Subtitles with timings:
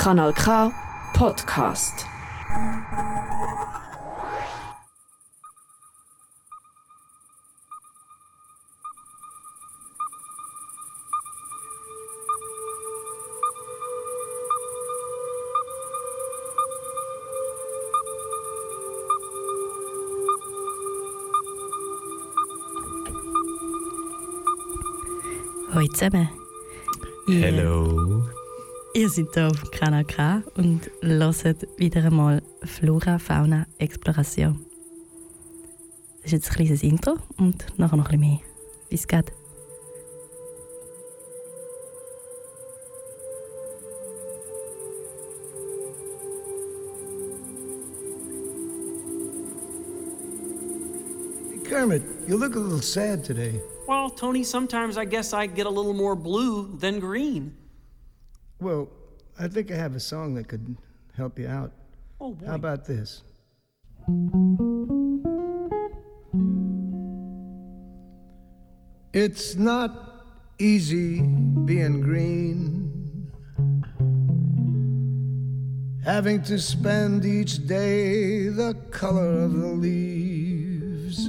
[0.00, 0.72] Kanal K
[1.12, 2.06] Podcast.
[25.72, 26.28] Hallo zusammen.
[27.26, 28.19] Ihr- Hello.
[29.00, 34.66] Ihr seid hier auf Kanal K und hört wieder einmal Flora, Fauna, Exploration.
[36.16, 38.40] Das ist jetzt ein kleines Intro und nachher noch ein bisschen mehr.
[38.90, 39.32] Bis geht.
[51.64, 53.62] Kermit, you look a little sad today.
[53.88, 57.56] Well, Tony, sometimes I guess I get a little more blue than green.
[58.60, 58.90] Well,
[59.38, 60.76] I think I have a song that could
[61.16, 61.72] help you out.
[62.20, 62.46] Oh, boy.
[62.46, 63.22] How about this?
[69.14, 70.26] It's not
[70.58, 71.22] easy
[71.64, 73.32] being green.
[76.04, 81.28] Having to spend each day the color of the leaves.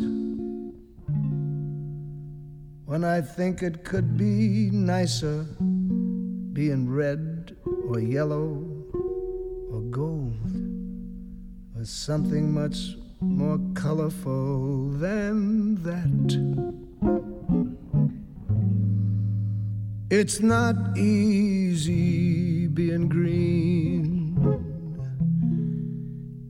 [2.85, 5.45] When I think it could be nicer
[6.53, 7.55] being red
[7.87, 8.65] or yellow
[9.71, 10.35] or gold
[11.77, 16.71] or something much more colorful than that.
[20.09, 24.21] It's not easy being green.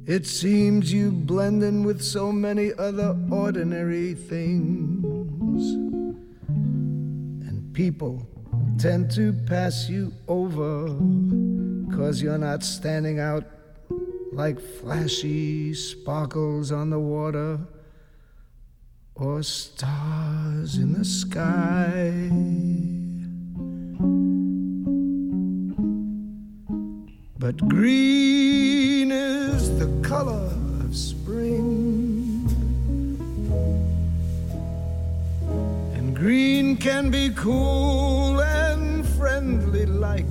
[0.08, 5.64] It seems you blend in with so many other ordinary things.
[7.48, 8.28] And people
[8.82, 10.88] tend to pass you over
[11.88, 13.44] because you're not standing out
[14.34, 17.60] like flashy sparkles on the water
[19.14, 22.10] or stars in the sky.
[27.38, 30.50] But green is the color
[30.84, 32.50] of spring.
[35.94, 38.42] And green can be cool
[40.02, 40.26] like.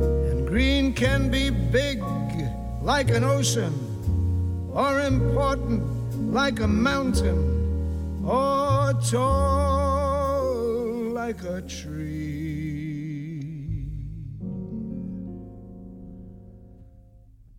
[0.00, 2.02] And green can be big
[2.82, 3.72] like an ocean,
[4.74, 5.80] or important
[6.32, 7.38] like a mountain,
[8.26, 10.44] or tall
[11.12, 13.38] like a tree.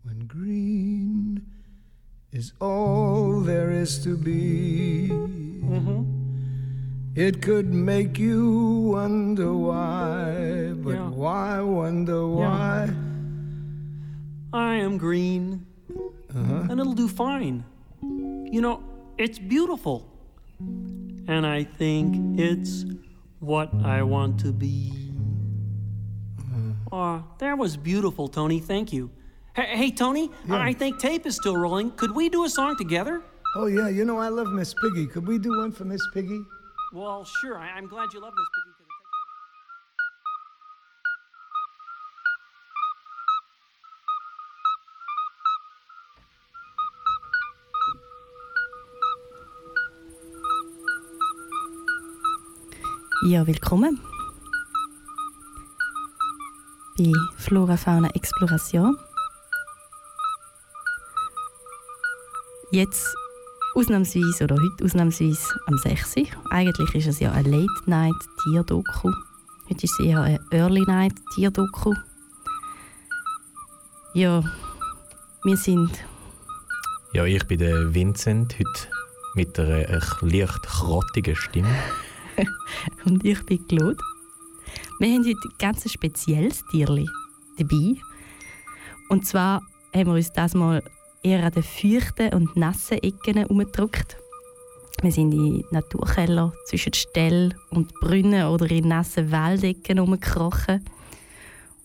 [0.03, 1.45] When green
[2.33, 5.09] is all there is to be.
[5.11, 6.18] Mm-hmm.
[7.15, 11.09] It could make you wonder why, but Yeah.
[11.09, 12.89] why wonder why?
[14.53, 15.65] I am green.
[16.33, 16.67] Uh-huh.
[16.69, 17.63] And it'll do fine.
[18.01, 18.81] You know,
[19.17, 20.05] it's beautiful.
[21.27, 22.85] And I think it's
[23.39, 24.93] what I want to be.
[26.91, 28.59] Oh, that was beautiful, Tony.
[28.59, 29.11] Thank you.
[29.55, 31.91] Hey, hey Tony, I think tape is still rolling.
[31.91, 33.21] Could we do a song together?
[33.55, 35.05] Oh yeah, you know I love Miss Piggy.
[35.07, 36.41] Could we do one for Miss Piggy?
[36.91, 37.57] Well, sure.
[37.57, 38.79] I- I'm glad you love Miss takes-
[53.21, 53.99] Ja, willkommen
[56.97, 58.97] bei Flora, Fauna, Exploration.
[62.71, 63.15] Jetzt
[63.79, 66.17] ausnahmsweise, oder heute ausnahmsweise am 6.
[66.17, 66.51] Uhr.
[66.51, 69.09] Eigentlich ist es ja eine Late-Night-Tierdoku.
[69.69, 71.93] Heute ist es eher eine Early-Night-Tierdoku.
[74.13, 74.43] Ja,
[75.45, 75.91] wir sind
[77.13, 78.87] Ja, ich bin der Vincent, heute
[79.35, 81.73] mit einer äh, leicht krottigen Stimme.
[83.05, 83.97] und ich bin Claude.
[84.99, 87.07] Wir haben heute ein ganz spezielles Tierli
[87.57, 87.95] dabei.
[89.07, 89.61] Und zwar
[89.93, 90.83] haben wir uns das mal
[91.23, 94.17] eher an den feuchten und nassen Ecken herumgedrückt.
[95.01, 100.83] Wir sind in Naturkeller zwischen Ställ und Brunnen oder in nassen Waldecken herumgekrochen.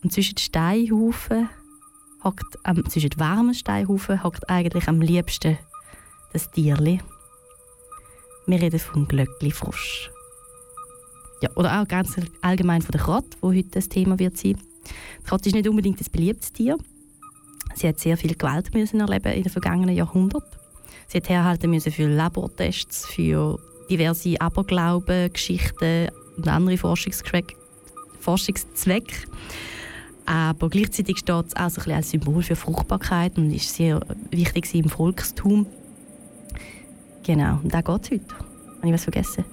[0.03, 1.49] Und zwischen Steinhaufen
[2.23, 5.59] hockt, am, zwischen warmen Steinhaufen hockt eigentlich am liebsten
[6.33, 7.01] das Tierli.
[8.47, 10.11] Wir reden vom Glöckli-Frosch.
[11.41, 14.59] Ja, oder auch ganz allgemein von der Krott, wo heute das Thema wird sein.
[15.21, 16.77] Die Krott ist nicht unbedingt ein beliebtes Tier.
[17.75, 20.59] Sie hat sehr viel Gewalt müssen erleben in den vergangenen Jahrhunderten.
[21.09, 23.59] Sie hat herhalten müssen für Labortests, für
[23.91, 27.55] diverse Aberglauben, Geschichten und andere Forschungsgeschäfte
[28.21, 29.27] Forschungszweck.
[30.27, 34.01] Aber gleichzeitig steht es auch so ein als Symbol für Fruchtbarkeit und ist sehr
[34.31, 35.67] wichtig im Volkstum.
[37.23, 38.35] Genau, und da geht es heute.
[38.79, 39.45] Habe ich was vergessen?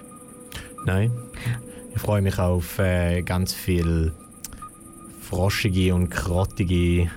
[0.86, 1.12] Nein.
[1.94, 4.14] Ich freue mich auf äh, ganz viel
[5.20, 7.12] froschige und krottige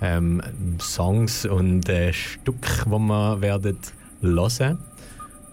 [0.00, 0.42] ähm,
[0.80, 3.78] Songs und äh, Stück, die wir werden
[4.20, 4.78] hören.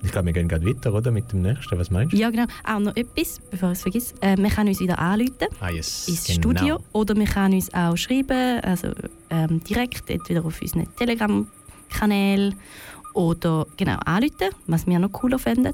[0.03, 1.11] Ich glaube, wir gehen gerade weiter, oder?
[1.11, 1.79] Mit dem nächsten.
[1.79, 2.17] Was meinst du?
[2.17, 2.45] Ja, genau.
[2.63, 4.13] Auch noch etwas, bevor ich es vergesse.
[4.21, 6.07] Äh, wir können uns wieder anrufen ah, yes.
[6.07, 6.37] ins genau.
[6.37, 8.89] Studio oder wir können uns auch schreiben, also
[9.31, 12.53] ähm, direkt entweder auf unseren Telegram-Kanal
[13.15, 15.73] oder genau anrufen, was wir noch cooler finden.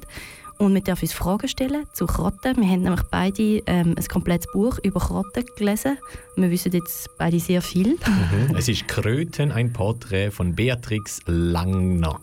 [0.61, 2.55] Und wir dürfen uns Fragen stellen zu Krotten.
[2.57, 5.97] Wir haben nämlich beide ähm, ein komplettes Buch über Krotten gelesen.
[6.35, 7.93] Wir wissen jetzt beide sehr viel.
[7.93, 8.55] Mhm.
[8.55, 12.19] Es ist Kröten, ein Porträt von Beatrix Langner.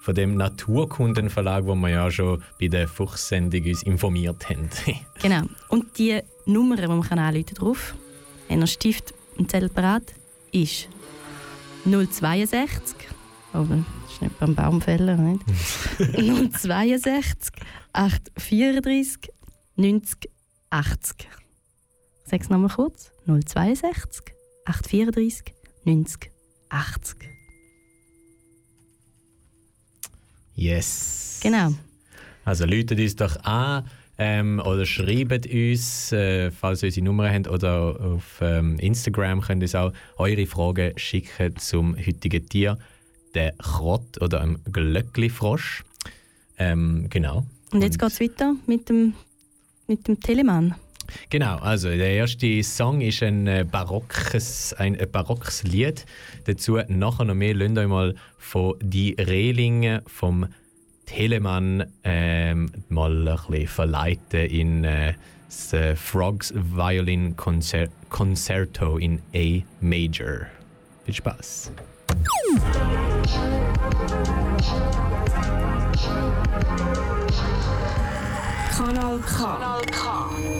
[0.00, 4.68] Von dem Naturkundenverlag, wo wir ja schon bei der Fuchssendung uns informiert haben.
[5.22, 5.42] genau.
[5.68, 7.94] Und die Nummer, die man anrufen kann, drauf,
[8.48, 10.02] ihr Stift und Zettel parat
[10.50, 10.88] ist
[11.84, 12.96] 062
[13.52, 13.66] Oh,
[14.20, 15.44] nicht beim Baumfäller, nicht?
[15.98, 17.52] 062
[17.92, 19.30] 834
[19.76, 20.30] 90
[20.70, 21.28] 80.
[22.24, 23.12] Ich sage es nochmal kurz.
[23.26, 24.34] 062
[24.64, 26.30] 834 90
[26.68, 27.16] 80.
[30.54, 31.40] Yes.
[31.42, 31.72] Genau.
[32.44, 33.84] Also läutet uns doch an
[34.18, 39.62] ähm, oder schreibt uns, äh, falls ihr unsere Nummer habt, oder auf ähm, Instagram könnt
[39.62, 42.76] ihr auch eure Fragen schicken zum heutigen Tier,
[43.34, 45.84] der Krott oder einem Glöckli-Frosch.
[46.58, 47.46] Ähm, genau.
[47.72, 49.14] Und jetzt geht es weiter mit dem,
[49.86, 50.74] mit dem Telemann.
[51.28, 56.04] Genau, also der erste Song ist ein äh, barockes, ein, ein barockes Lied.
[56.44, 57.54] Dazu nachher noch mehr.
[57.54, 60.46] Lasst euch mal von «Die Rehlingen» vom
[61.06, 65.14] Telemann ähm, mal ein bisschen verleiten in äh,
[65.46, 70.46] das äh, Frogs Violin Concer Concerto in A Major.
[71.04, 71.72] Viel Spaß!
[78.70, 79.44] Kanal K.
[79.44, 80.59] Kanal K.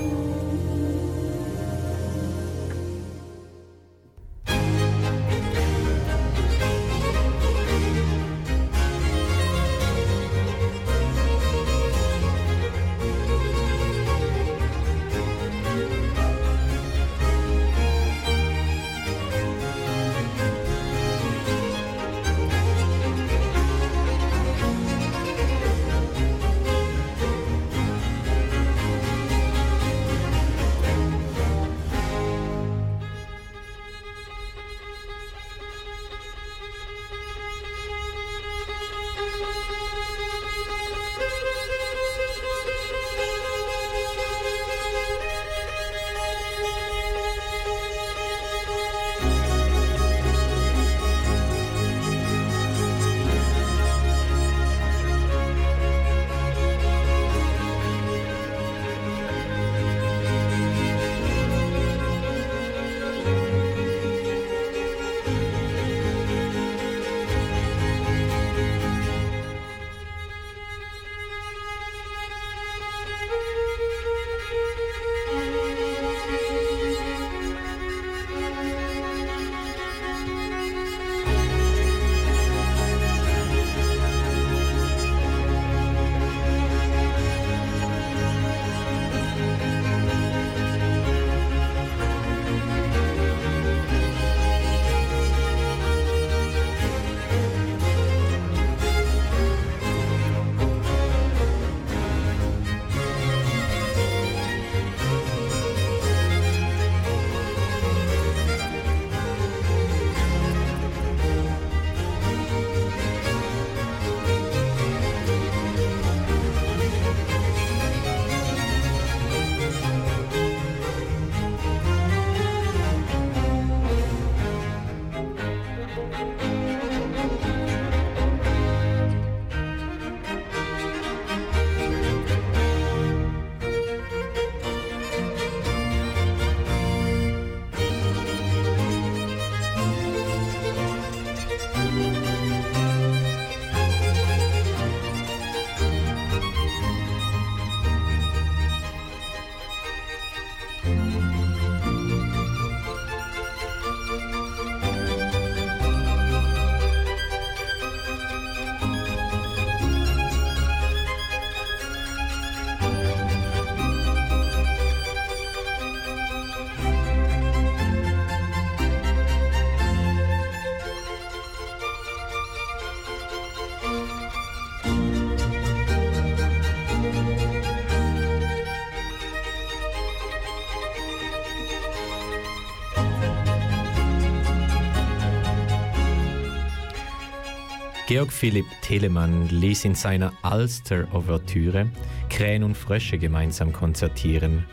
[188.10, 191.88] Georg Philipp Telemann ließ in seiner Alster-Ouvertüre
[192.28, 194.64] Krähen und Frösche gemeinsam konzertieren.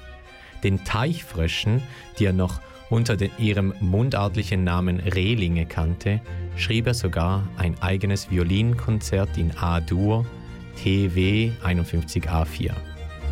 [0.64, 1.84] Den Teichfröschen,
[2.18, 6.20] die er noch unter den, ihrem mundartlichen Namen Rehlinge kannte,
[6.56, 10.26] schrieb er sogar ein eigenes Violinkonzert in A-Dur
[10.78, 12.72] TW 51A4.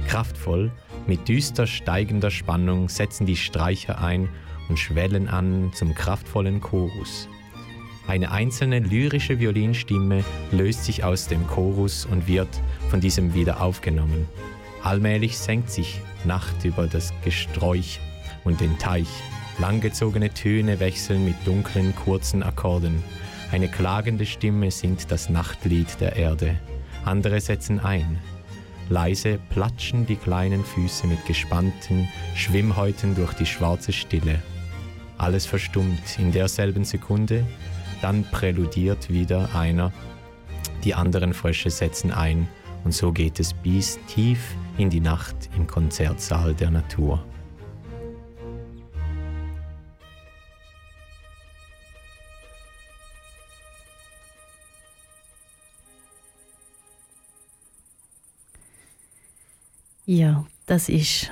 [0.08, 0.72] Kraftvoll,
[1.08, 4.30] mit düster steigender Spannung setzen die Streicher ein
[4.70, 7.28] und schwellen an zum kraftvollen Chorus.
[8.08, 12.50] Eine einzelne lyrische Violinstimme löst sich aus dem Chorus und wird
[12.90, 14.28] von diesem wieder aufgenommen.
[14.84, 18.00] Allmählich senkt sich Nacht über das Gesträuch
[18.44, 19.08] und den Teich.
[19.58, 23.04] Langgezogene Töne wechseln mit dunklen, kurzen Akkorden.
[23.52, 26.60] Eine klagende Stimme singt das Nachtlied der Erde.
[27.06, 28.20] Andere setzen ein.
[28.90, 34.44] Leise platschen die kleinen Füße mit gespannten Schwimmhäuten durch die schwarze Stille.
[35.18, 37.46] Alles verstummt in derselben Sekunde,
[38.06, 39.92] dann präludiert wieder einer.
[40.84, 42.48] Die anderen Frösche setzen ein
[42.84, 47.26] und so geht es bis tief in die Nacht im Konzertsaal der Natur.
[60.06, 61.32] Ja, das ist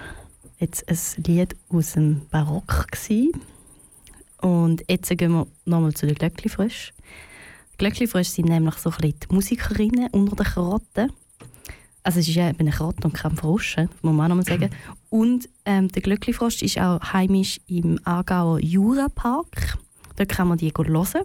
[0.58, 2.98] jetzt ein Lied aus dem Barock.
[4.44, 6.94] Und jetzt gehen wir nochmal zu den Glöckli-Fröschen.
[7.78, 11.14] Glöckli-Frösche sind nämlich so ein die Musikerinnen unter den Karotten.
[12.04, 14.70] Also es ist ja eben eine Karotte und kein Frosch, muss man auch nochmal sagen.
[15.10, 19.78] Und ähm, der Glöckli-Frosch ist auch heimisch im Aargauer Jurapark.
[20.18, 21.24] Dort kann man die hören.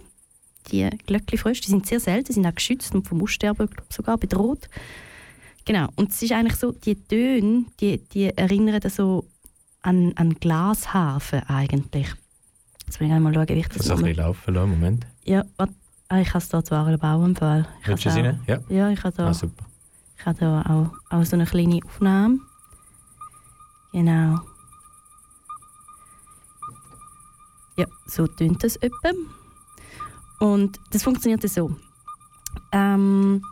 [0.71, 4.69] Die Glöckli-Frösche, die sind sehr selten, sind auch geschützt und vom Aussterben sogar bedroht.
[5.65, 9.25] Genau, und es ist eigentlich so, die Töne, die, die erinnern so
[9.81, 12.07] an, an Glasharfen eigentlich.
[12.89, 14.69] Jetzt will ich mal schauen, wie ich das Kannst du ein bisschen laufen lassen?
[14.71, 15.05] Moment.
[15.23, 15.75] Ja, warte.
[16.07, 16.87] Ah, ich habe es hier zwar
[17.35, 17.67] Fall.
[17.81, 18.39] Ich Willst du auch- rein?
[18.47, 18.57] Ja.
[18.67, 19.63] Ja, ich habe da, Ah, super.
[20.17, 22.39] ich habe da auch, auch so eine kleine Aufnahme.
[23.91, 24.39] Genau.
[27.77, 29.11] Ja, so tönt es etwa.
[30.39, 31.69] Und das funktioniert so.
[32.71, 33.43] Ähm,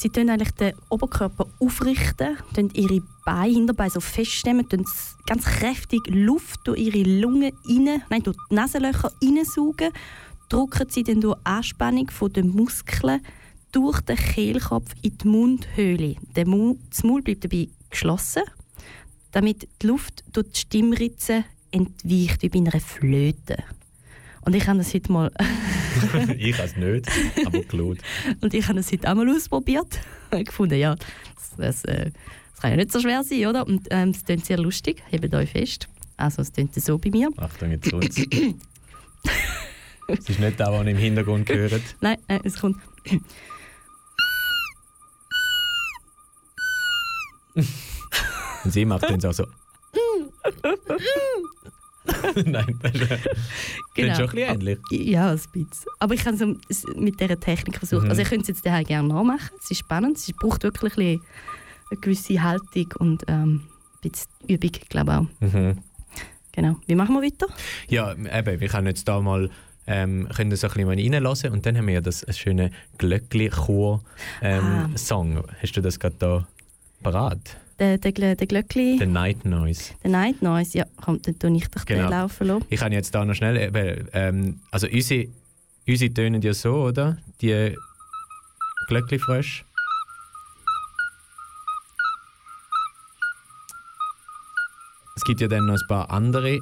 [0.00, 4.84] sie tun eigentlich den Oberkörper aufrichten, tun ihre Beine, Hinterbeine so feststemmen, tun
[5.26, 9.90] ganz kräftig Luft durch ihre Lungen rein, nein, durch die Nasenlöcher reinsaugen,
[10.48, 13.20] drücken sie dann durch Anspannung den Muskeln
[13.72, 16.16] durch den Kehlkopf in die Mundhöhle.
[16.34, 18.42] Der Mu das Maul bleibt dabei geschlossen,
[19.30, 23.62] damit die Luft durch die Stimmritze entweicht wie bei einer Flöte.
[24.40, 25.30] Und ich habe das heute mal
[26.38, 27.08] ich habe es nicht,
[27.46, 28.00] aber Claude.
[28.40, 30.00] und ich habe das heute auch mal ausprobiert.
[30.32, 32.12] Ich gefunden, ja, das, das, äh,
[32.52, 33.66] das kann ja nicht so schwer sein, oder?
[33.66, 35.88] Und ähm, es klingt sehr lustig, hebt euch fest.
[36.16, 37.30] Also es klingt so bei mir.
[37.36, 38.16] Achtung, jetzt kommt's.
[40.06, 41.82] Es ist nicht der, den ihr im Hintergrund gehört.
[42.00, 42.76] Nein, nein, es kommt.
[47.54, 49.44] Und sie macht dann so.
[52.44, 53.08] Nein, das ist,
[53.94, 54.14] Genau.
[54.14, 54.78] schon ein bisschen ähnlich.
[54.90, 55.68] Ja, ein bisschen.
[55.98, 58.04] Aber ich habe es so mit dieser Technik versucht.
[58.04, 58.10] Mhm.
[58.10, 59.50] Also ich könnte es jetzt daheim gerne nachmachen.
[59.62, 60.16] Es ist spannend.
[60.16, 61.20] Es braucht wirklich ein
[61.90, 63.62] eine gewisse Haltung und ähm,
[64.04, 65.52] ein bisschen Übung, glaube ich auch.
[65.54, 65.78] Mhm.
[66.52, 66.76] Genau.
[66.86, 67.46] Wie machen wir weiter?
[67.88, 69.50] Ja, eben, wir können jetzt da mal
[69.86, 75.38] ähm, können so ein bisschen reinlassen und dann haben wir ja das schöne Glöckli-Chor-Song.
[75.38, 75.44] Ah.
[75.60, 76.46] Hast du das gerade da
[77.02, 77.56] parat?
[77.80, 79.94] Der, der, der Glöckli, The Night Noise.
[80.04, 82.10] der Night Noise, ja, komm, dann tue ich doch den Genau.
[82.10, 82.66] laufen lassen.
[82.68, 85.28] Ich kann jetzt da noch schnell, eben, ähm, also unsere,
[85.88, 87.16] unsere tönen ja so, oder?
[87.40, 87.74] Die
[88.88, 89.64] Glöckli-Frösche.
[95.16, 96.58] Es gibt ja dann noch ein paar andere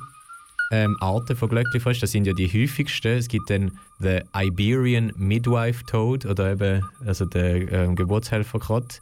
[0.70, 2.00] ähm, Arten von Glöckli-Fröschen.
[2.02, 3.18] Das sind ja die häufigsten.
[3.18, 9.00] Es gibt dann den Iberian Midwife Toad oder eben also der ähm, Geburtshelferkrott.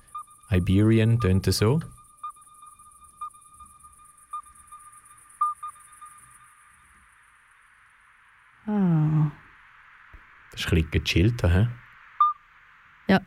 [0.51, 1.81] Iberian tönt so.
[8.67, 9.31] Ah.
[10.51, 11.69] Das ist ein bisschen gechillter, hä?
[13.09, 13.21] Ja.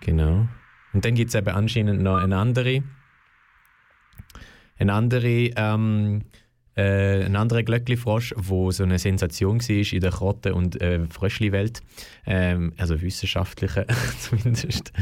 [0.00, 0.48] Genau.
[0.92, 2.82] Und dann gibt es eben anscheinend noch eine andere,
[4.78, 6.24] eine andere, ähm,
[6.80, 11.82] äh, ein anderer Glöckli-Frosch, wo so eine Sensation war in der Krotte- und äh, Fröschli-Welt,
[12.26, 13.86] ähm, also wissenschaftliche
[14.18, 14.92] zumindest,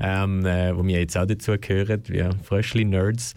[0.00, 3.34] ähm, äh, wo wir jetzt auch dazu gehören, wir Fröschli-Nerds.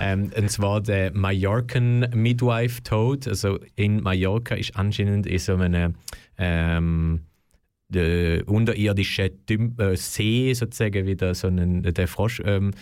[0.00, 5.94] Ähm, und zwar der Mallorcan Midwife Toad, also in Mallorca ist anscheinend in so einem
[6.38, 7.20] ähm,
[7.88, 12.72] der unterirdische Düm äh, See sozusagen wieder so einen, der Frosch ähm,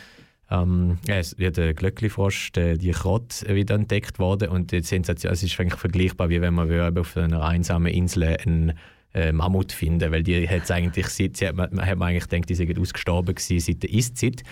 [0.51, 5.33] ähm, ja, es wird der Glöckli-Frosch, der, die Krott wieder entdeckt worden und die Sensation,
[5.33, 8.75] es ist eigentlich vergleichbar, wie wenn man würde auf einer einsamen Insel einen,
[9.15, 12.55] äh, Mammut finden, weil die hat eigentlich seit, hat, man, hat man eigentlich gedacht, die
[12.55, 14.43] sind ausgestorben gewesen seit der Eiszeit.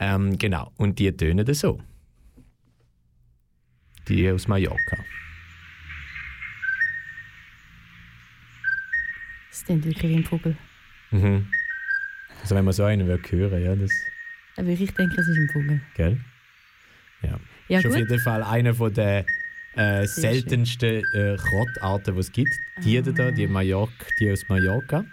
[0.00, 1.80] Ähm, genau, und die tönen so.
[4.08, 4.96] Die aus Mallorca.
[9.50, 10.56] Das klingt wirklich wie ein Vogel.
[11.12, 11.46] Mhm.
[12.42, 13.92] Also wenn man so einen würde hören, ja, das,
[14.56, 15.80] Würde ich denken, es ist ein Vogel.
[15.96, 16.20] gell?
[17.22, 17.40] Ja.
[17.68, 18.00] Ja, ist auf gut.
[18.00, 19.24] jeden Fall einer von der
[19.74, 22.54] äh, seltensten äh, Krottarten, die es gibt.
[22.84, 25.04] Die da, die, Mallorca, die aus Mallorca.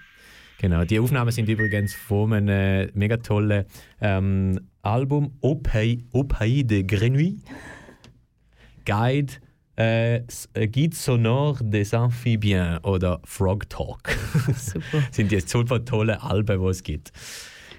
[0.60, 3.66] Genau, die Aufnahmen sind übrigens von einem äh, mega tollen
[4.00, 5.32] ähm, Album
[5.64, 7.38] Pays de Grenouille.
[8.86, 9.34] Guide,
[9.78, 14.10] äh, äh, Guide sonore des Amphibiens oder Frog Talk.
[14.56, 15.04] Super.
[15.12, 17.12] sind die super tolle Alben, die es gibt.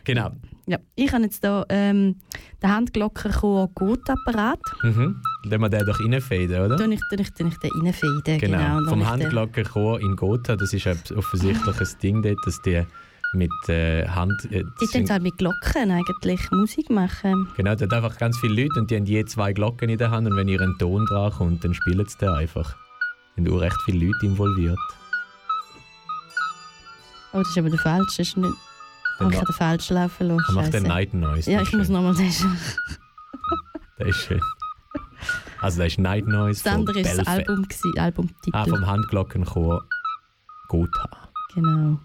[0.04, 0.33] Genau.
[0.66, 2.21] Ja, ich habe jetzt hier ähm,
[2.62, 4.61] den Handglockenchor Gutapparat.
[4.83, 5.21] Mhm.
[5.49, 6.76] Dann wir den doch reinfaden, oder?
[6.76, 8.23] Tue ich, ich, ich den reinfeiden.
[8.25, 8.59] Genau, Genau.
[8.76, 12.85] dann vom Handglockenchor in Gotha, das ist ein offensichtliches Ding dort, dass die
[13.35, 14.33] mit äh, Hand...
[14.52, 17.49] Äh, Die sind- halt mit Glocken eigentlich Musik machen.
[17.57, 20.11] genau, da hat einfach ganz viele Leute und die haben je zwei Glocken in der
[20.11, 22.76] Hand und wenn ihr einen Ton dran kommt, dann spielen sie den einfach.
[23.35, 24.78] sind auch recht viele Leute involviert.
[27.33, 28.04] Oh, das ist aber der falsche.
[28.19, 28.52] Das ist nicht...
[29.26, 30.45] Oh, ich habe den falschen laufen lassen.
[30.49, 30.83] Er macht den.
[30.85, 31.50] Night Noise.
[31.50, 31.95] Ja, ich ist muss schön.
[31.95, 32.59] nochmal sagen.
[33.99, 34.41] Der ist schön.
[35.61, 38.57] Also der ist Night Noise Das andere ist das Album, gewesen, Albumtitel.
[38.57, 39.85] Ah, vom Handglockenchor
[40.69, 41.09] Gotha.
[41.55, 41.99] Genau.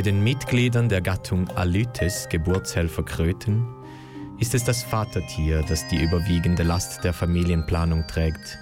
[0.00, 3.68] Bei den Mitgliedern der Gattung Alytes, Geburtshelferkröten,
[4.38, 8.58] ist es das Vatertier, das die überwiegende Last der Familienplanung trägt.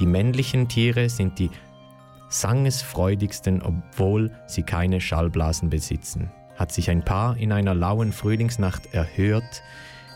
[0.00, 1.52] Die männlichen Tiere sind die
[2.28, 6.32] sangesfreudigsten, obwohl sie keine Schallblasen besitzen.
[6.56, 9.62] Hat sich ein Paar in einer lauen Frühlingsnacht erhört,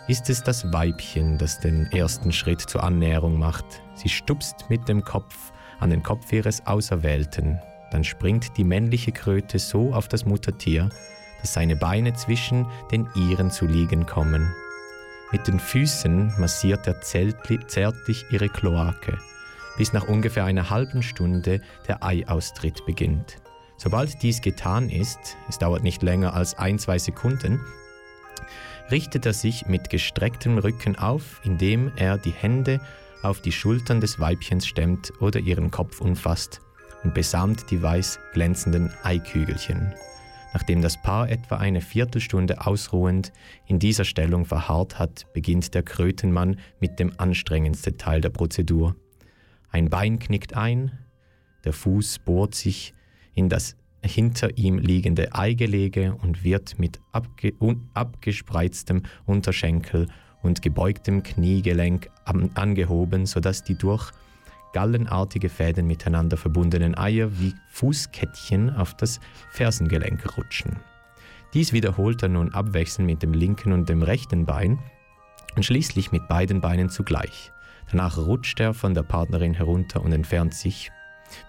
[0.09, 3.81] ist es das Weibchen, das den ersten Schritt zur Annäherung macht.
[3.95, 7.61] Sie stupst mit dem Kopf an den Kopf ihres Auserwählten.
[7.93, 10.89] Dann springt die männliche Kröte so auf das Muttertier,
[11.43, 14.51] dass seine Beine zwischen den ihren zu liegen kommen.
[15.31, 19.19] Mit den Füßen massiert er zärtli- zärtlich ihre Kloake,
[19.77, 23.37] bis nach ungefähr einer halben Stunde der Eiaustritt beginnt.
[23.77, 27.61] Sobald dies getan ist, es dauert nicht länger als ein, zwei Sekunden,
[28.91, 32.81] richtet er sich mit gestrecktem Rücken auf, indem er die Hände
[33.23, 36.62] auf die Schultern des Weibchens stemmt oder ihren Kopf umfasst
[37.05, 39.95] und besamt die weiß glänzenden Eikügelchen.
[40.53, 43.33] Nachdem das Paar etwa eine Viertelstunde ausruhend
[43.67, 48.95] in dieser Stellung verharrt hat, beginnt der Krötenmann mit dem anstrengendsten Teil der Prozedur.
[49.71, 50.93] Ein Bein knickt ein,
[51.65, 52.93] der Fuß bohrt sich
[53.35, 60.09] in das hinter ihm liegende Eigelege und wird mit abge un abgespreiztem Unterschenkel
[60.43, 64.11] und gebeugtem Kniegelenk angehoben, sodass die durch
[64.73, 70.81] gallenartige Fäden miteinander verbundenen Eier wie Fußkettchen auf das Fersengelenk rutschen.
[71.55, 74.79] Dies wiederholt er nun abwechselnd mit dem linken und dem rechten Bein
[75.57, 77.53] und schließlich mit beiden Beinen zugleich.
[77.91, 80.91] Danach rutscht er von der Partnerin herunter und entfernt sich.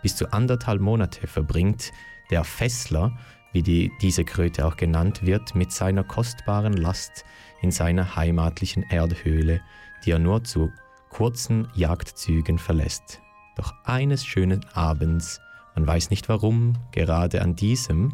[0.01, 1.91] Bis zu anderthalb Monate verbringt
[2.31, 3.17] der Fessler
[3.53, 7.23] wie die, diese Kröte auch genannt wird, mit seiner kostbaren Last
[7.61, 9.61] in seiner heimatlichen Erdhöhle,
[10.03, 10.71] die er nur zu
[11.13, 13.21] kurzen Jagdzügen verlässt.
[13.55, 15.39] Doch eines schönen Abends,
[15.75, 18.13] man weiß nicht warum, gerade an diesem,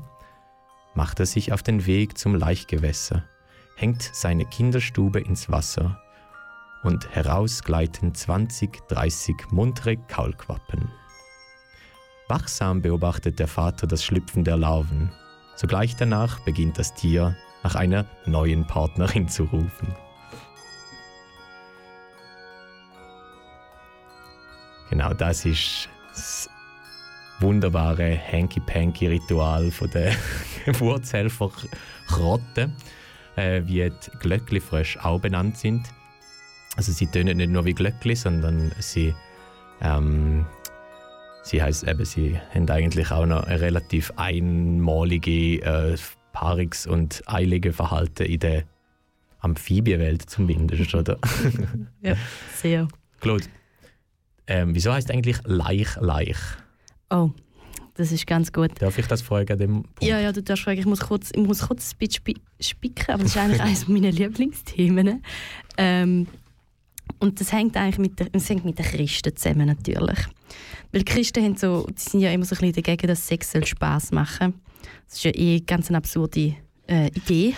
[0.95, 3.23] macht er sich auf den Weg zum Laichgewässer,
[3.77, 6.01] hängt seine Kinderstube ins Wasser
[6.83, 10.91] und heraus gleiten 20, 30 muntere Kaulquappen.
[12.27, 15.09] Wachsam beobachtet der Vater das Schlüpfen der Larven.
[15.55, 19.95] Sogleich danach beginnt das Tier nach einer neuen Partnerin zu rufen.
[24.89, 26.49] Genau das ist das
[27.39, 30.15] wunderbare Hanky-Panky-Ritual der
[30.65, 31.51] Geburtshelfer
[32.07, 32.71] Krotte,
[33.35, 35.87] äh, wie die Glöckli-Frösche auch benannt sind.
[36.75, 39.13] Also sie tönen nicht nur wie Glöckli, sondern sie,
[39.81, 40.45] ähm,
[41.43, 45.97] sie heißt eben, sie haben eigentlich auch noch eine relativ einmalige äh,
[46.33, 48.63] Paarungs- und eilige Verhalten in der
[49.39, 51.17] Amphibienwelt zumindest, oder?
[52.01, 52.15] ja,
[52.55, 52.87] sehr.
[53.19, 53.45] Claude,
[54.49, 56.37] ähm, wieso heißt eigentlich Leich Leich?
[57.09, 57.29] Oh,
[57.93, 58.71] das ist ganz gut.
[58.79, 59.57] Darf ich das fragen?
[59.57, 60.03] Dem Punkt?
[60.03, 60.79] Ja, ja, du darfst fragen.
[60.79, 64.11] Ich muss kurz, ich muss kurz ein bisschen spicken, aber das ist eigentlich eines meiner
[64.11, 65.23] Lieblingsthemen.
[65.77, 66.27] Ähm,
[67.19, 70.19] und das hängt eigentlich mit, der, das hängt mit den Christen zusammen natürlich.
[70.91, 73.51] Weil die Christen haben so, die sind ja immer so ein bisschen dagegen, dass Sex
[73.51, 74.55] soll Spass machen
[75.07, 76.55] Das ist ja eh ganz eine absurde
[76.87, 77.53] äh, Idee.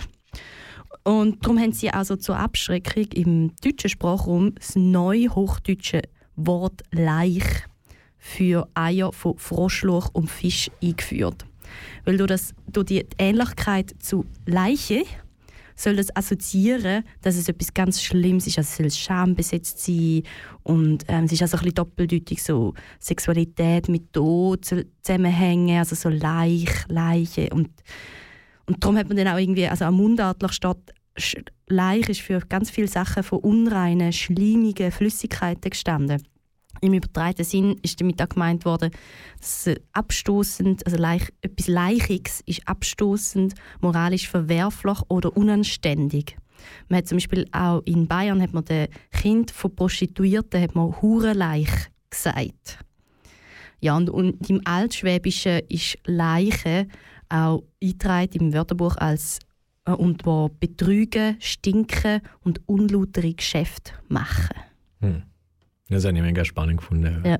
[1.04, 6.01] Und darum haben sie also zur Abschreckung im deutschen Sprachraum das neuhochdeutsche
[6.45, 7.43] Wort Leich
[8.17, 11.45] für Eier von Froschluch und Fisch eingeführt.
[12.06, 15.04] Weil durch, das, durch die Ähnlichkeit zu Leiche
[15.75, 18.58] soll das assoziieren, dass es etwas ganz Schlimmes ist.
[18.58, 20.23] Also es soll schambesetzt sein
[20.63, 26.10] und ähm, es ist also ein bisschen doppeldeutig so Sexualität mit Tod zusammenhängen, also so
[26.10, 27.69] Leich, Leiche und
[28.67, 30.77] und darum hat man dann auch irgendwie, also am Mundartlich steht
[31.67, 36.21] Leich ist für ganz viele Sachen von unreinen, schleimigen Flüssigkeiten gestanden.
[36.82, 38.91] Im übertragenen Sinn ist damit auch gemeint worden,
[39.39, 46.36] dass abstoßend, also Leich, etwas Leichiges ist abstoßend, moralisch verwerflich oder unanständig.
[46.89, 51.02] Man hat zum Beispiel auch in Bayern hat man den Kind von Prostituierten hat man
[51.02, 51.70] Hurenleich
[52.10, 52.80] gesagt.
[53.80, 56.88] Ja, und, und im Altschwäbischen ist Leiche
[57.30, 59.39] auch eingetragen im Wörterbuch als
[59.86, 64.56] äh, und wo betrügen, stinken und unlautere Geschäfte machen.
[65.00, 65.24] Hm.
[65.91, 67.21] Das habe ich mega spannend gefunden.
[67.25, 67.38] Ja.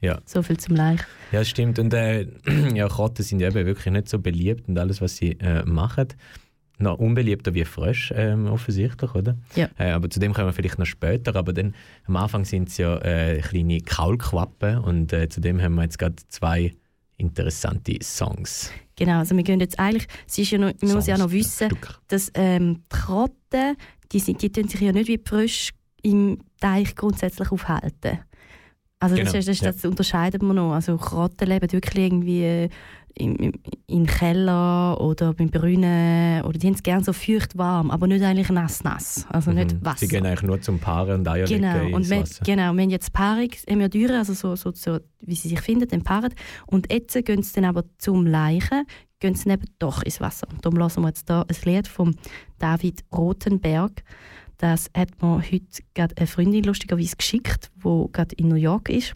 [0.00, 0.20] Ja.
[0.24, 1.00] So viel zum Leich.
[1.32, 1.78] Ja, stimmt.
[1.78, 2.26] Und äh,
[2.74, 6.08] ja, Katzen sind eben wirklich nicht so beliebt und alles, was sie äh, machen.
[6.78, 9.36] Noch unbeliebter wie Frösche, ähm, offensichtlich, oder?
[9.56, 9.68] Ja.
[9.76, 11.34] Äh, aber zu dem kommen wir vielleicht noch später.
[11.34, 11.74] Aber dann,
[12.06, 15.98] am Anfang sind es ja äh, kleine Kaulquappen und äh, zu dem haben wir jetzt
[15.98, 16.72] gerade zwei
[17.16, 18.70] interessante Songs.
[18.94, 21.68] Genau, also wir gehen jetzt eigentlich, es ist ja noch, man muss ja noch wissen,
[22.06, 23.76] dass ähm, die Krotten,
[24.12, 28.20] die, sind, die tun sich ja nicht wie Frösche im Teich grundsätzlich aufhalten.
[29.00, 29.30] Also genau.
[29.30, 30.72] das, das, das unterscheidet man noch.
[30.72, 32.68] Also Krotten leben wirklich irgendwie äh,
[33.18, 33.52] im, im,
[33.86, 38.24] im Keller oder beim Brunnen oder die haben es gerne so feucht warm, aber nicht
[38.24, 39.56] eigentlich nass nass, also mhm.
[39.56, 39.98] nicht Wasser.
[39.98, 41.96] Sie gehen eigentlich nur zum Paaren und Eier genau.
[41.96, 45.34] und wir, Genau, wir haben jetzt Paarung, haben wir Dürre, also so, so, so, wie
[45.34, 46.34] sie sich finden, dann paaren.
[46.66, 48.84] Und jetzt gehen sie dann aber zum Leichen,
[49.20, 50.46] gehen sie eben doch ins Wasser.
[50.50, 52.16] Und darum lassen wir jetzt hier ein Lied von
[52.58, 54.02] David Rothenberg,
[54.58, 59.14] das hat mir heute gerade eine Freundin lustigerweise geschickt, die gerade in New York ist.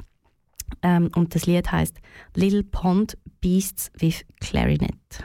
[0.82, 1.98] Ähm, und das Lied heißt
[2.34, 5.24] Little Pond Beasts with Clarinet.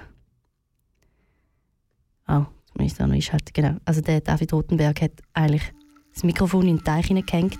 [2.27, 3.51] Oh, jetzt muss ich da noch einschalten.
[3.53, 3.77] Genau.
[3.85, 5.71] Also der David Rotenberg hat eigentlich
[6.13, 7.59] das Mikrofon in den Teich hineingehängt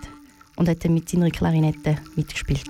[0.58, 2.68] und hat dann mit seiner Klarinette mitgespielt.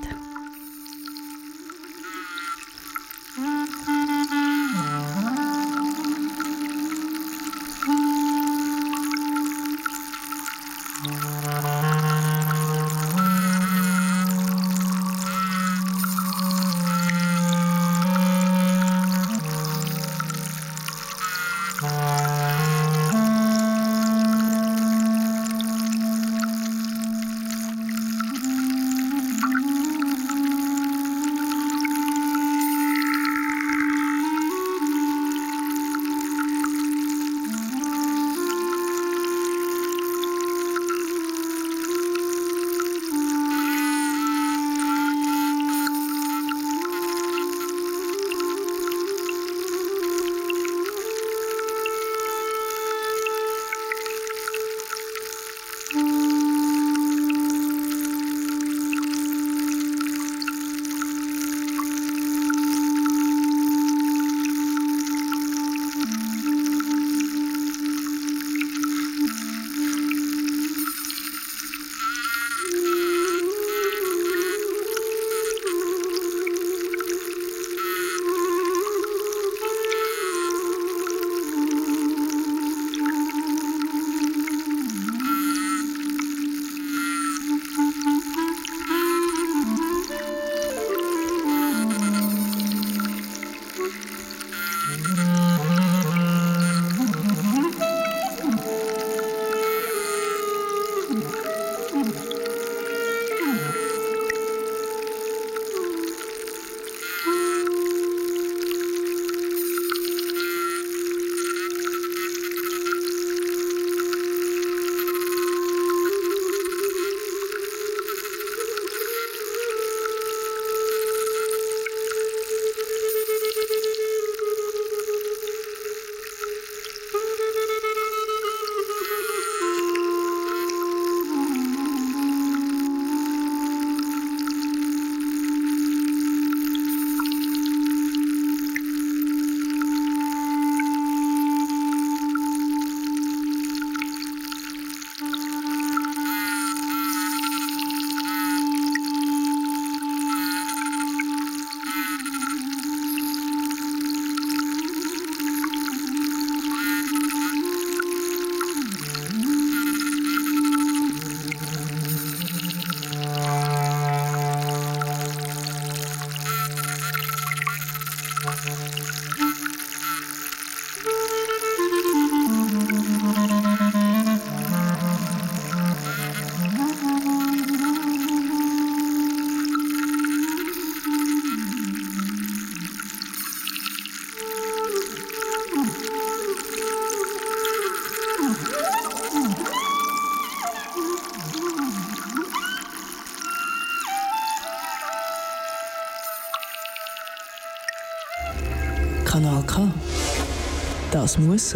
[201.27, 201.75] Das muss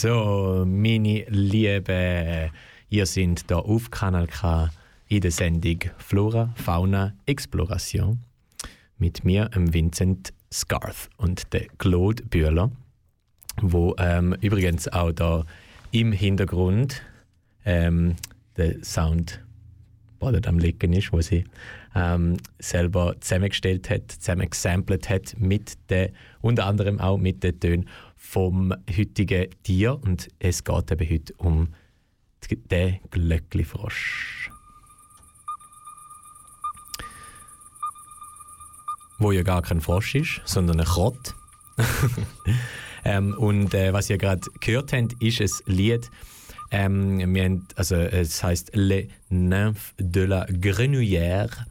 [0.00, 0.64] so.
[0.64, 2.50] Meine Lieben,
[2.88, 4.70] ihr seid hier auf Kanal K
[5.08, 8.20] in der Sendung Flora, Fauna, Exploration
[8.98, 12.70] mit mir, Vincent Scarth und der Claude Bühler,
[13.60, 15.44] wo ähm, übrigens auch da
[15.90, 17.02] im Hintergrund
[17.64, 18.14] ähm,
[18.56, 19.40] der Sound
[20.20, 21.44] badet am Liegen ist, wo sie
[21.94, 27.88] ähm, selber zusammengestellt hat, zusammen gesampelt hat mit der, unter anderem auch mit den Tönen
[28.28, 31.68] vom heutigen Tier und es geht eben heute um
[32.70, 34.50] den Glöckli-Frosch.
[39.18, 41.34] Wo ja gar kein Frosch ist, sondern ein Krott.
[43.04, 46.10] ähm, und äh, was ihr gerade gehört habt, ist ein Lied,
[46.70, 51.64] ähm, wir haben, also, es heißt Les Nymphes de la Grenouillère,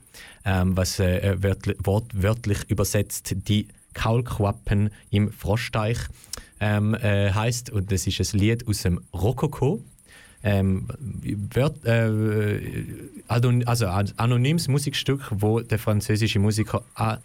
[0.43, 5.99] ähm, was äh, wörtlich, wortwörtlich übersetzt die Kaulquappen im Froschteich
[6.59, 9.83] ähm, äh, heißt und das ist ein Lied aus dem Rokoko.
[10.43, 12.85] Ähm, wird, äh,
[13.27, 16.83] also ein anonymes Musikstück, wo der französische Musiker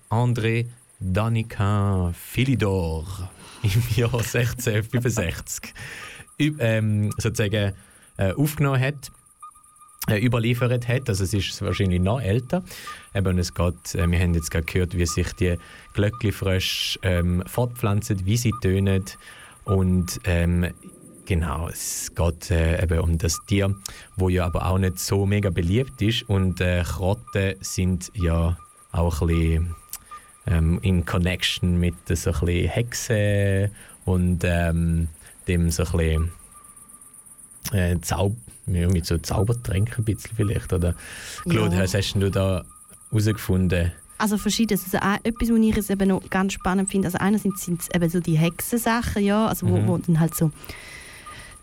[0.09, 0.67] André
[0.99, 3.29] Daniquin Philidor
[3.63, 5.75] im Jahr 1665
[6.39, 7.75] ähm, sozusagen
[8.17, 9.13] äh, aufgenommen hat
[10.09, 11.09] äh, überliefert hat.
[11.09, 12.65] Also es ist wahrscheinlich noch älter.
[13.15, 15.57] Eben, es geht, äh, wir haben jetzt gerade gehört, wie sich die
[15.95, 19.05] Glöckli-Frösche ähm, fortpflanzen, wie sie tönen.
[19.65, 20.73] Und ähm,
[21.27, 23.75] genau, es geht äh, eben um das Tier,
[24.17, 26.29] wo ja aber auch nicht so mega beliebt ist.
[26.29, 28.57] Und äh, Krotten sind ja
[28.93, 29.75] auch ein bisschen
[30.47, 33.71] ähm, in Connection mit so ein bisschen Hexen
[34.05, 35.09] und ähm,
[35.49, 36.33] dem so ein bisschen
[37.73, 40.73] äh, Zauber ja, mit so Zaubertränken ein bisschen vielleicht.
[40.73, 40.95] Oder
[41.49, 41.83] Claude, ja.
[41.83, 42.65] hast du da
[43.13, 43.93] herausgefunden?
[44.19, 44.85] Also verschiedenes.
[44.85, 48.09] Also auch etwas, was ich eben noch ganz spannend finde, also einerseits sind es eben
[48.09, 49.89] so die Hexensachen, ja, also wo, mhm.
[49.89, 50.51] wo dann halt so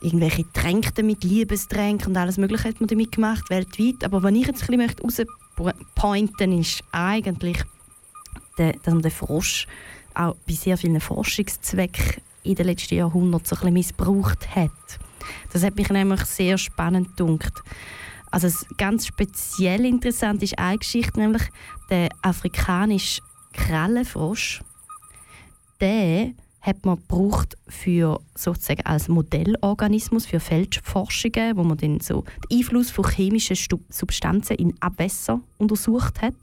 [0.02, 4.04] irgendwelche Tränke mit Liebestränken und alles mögliche hat man damit gemacht, weltweit.
[4.04, 5.10] Aber was ich jetzt ein bisschen
[5.58, 7.62] rauspointen ist eigentlich,
[8.58, 9.68] der, dass man den Frosch
[10.14, 14.72] auch bei sehr vielen Forschungszwecken in den letzten Jahrhunderten so ein bisschen missbraucht hat.
[15.52, 17.62] Das hat mich nämlich sehr spannend gedacht.
[18.32, 21.44] Also ganz speziell interessant ist eine Geschichte, nämlich
[21.90, 23.22] der afrikanische
[23.54, 24.62] Krallenfrosch.
[25.82, 32.60] Der hat man gebraucht für sozusagen als Modellorganismus für Feldforschungen, wo man dann so den
[32.60, 33.58] Einfluss von chemischen
[33.90, 36.36] Substanzen in Abwässer untersucht hat.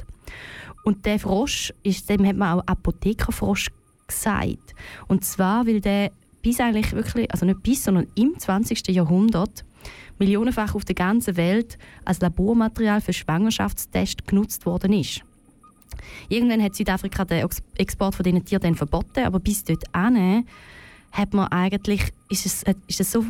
[0.85, 3.69] Und der Frosch, ist, dem hat man auch Apothekerfrosch
[4.07, 4.75] gesagt.
[5.09, 8.89] Und zwar, weil der bis eigentlich wirklich, also nicht bis, sondern im 20.
[8.89, 9.65] Jahrhundert
[10.19, 15.23] millionenfach auf der ganzen Welt als Labormaterial für Schwangerschaftstests genutzt worden ist.
[16.29, 21.49] Irgendwann hat Südafrika den Export von diesen Tieren dann verboten, aber bis dort hat man
[21.49, 23.25] eigentlich, ist es, ist es so,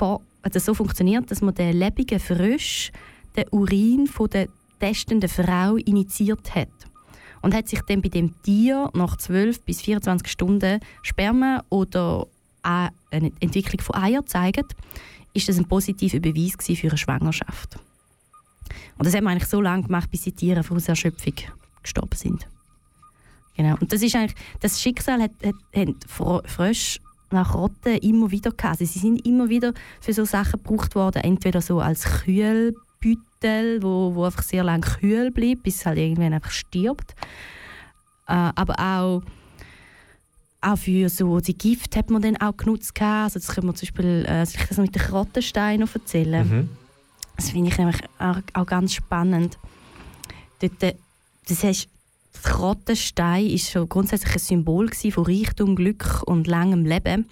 [0.00, 2.92] hat es so funktioniert, dass man den lebenden Frisch,
[3.36, 4.48] den Urin von der
[4.80, 6.68] testenden Frau initiiert hat.
[7.40, 12.26] Und hat sich dann bei dem Tier nach 12 bis 24 Stunden Sperma oder
[12.62, 14.74] eine Entwicklung von Eiern gezeigt,
[15.38, 17.78] ist das ein positiver Beweis für eine Schwangerschaft.
[18.98, 21.34] Und das haben wir eigentlich so lange gemacht, bis die Tiere aus Erschöpfung
[21.82, 22.46] gestorben sind.
[23.56, 23.76] Genau.
[23.80, 28.80] Und das ist eigentlich, das Schicksal hat, hat, hat Frösche nach Rotten immer wieder gehabt.
[28.80, 34.14] Also sie sind immer wieder für so Sachen gebraucht worden, entweder so als Kühlbüttel, wo,
[34.14, 37.14] wo einfach sehr lange kühl bleibt, bis es halt irgendwann einfach stirbt.
[38.26, 39.22] Äh, aber auch
[40.60, 43.00] auch für so die Gift hat man dann auch genutzt.
[43.00, 46.48] Also das können wir zum Beispiel äh, das mit den Krottensteinen noch erzählen.
[46.48, 46.68] Mhm.
[47.36, 49.58] Das finde ich nämlich auch, auch, ganz spannend.
[50.60, 50.94] Dort, äh,
[51.48, 51.88] das heißt,
[52.32, 57.28] das Krottenstein ist schon grundsätzlich ein Symbol von Reichtum, Glück und langem Leben.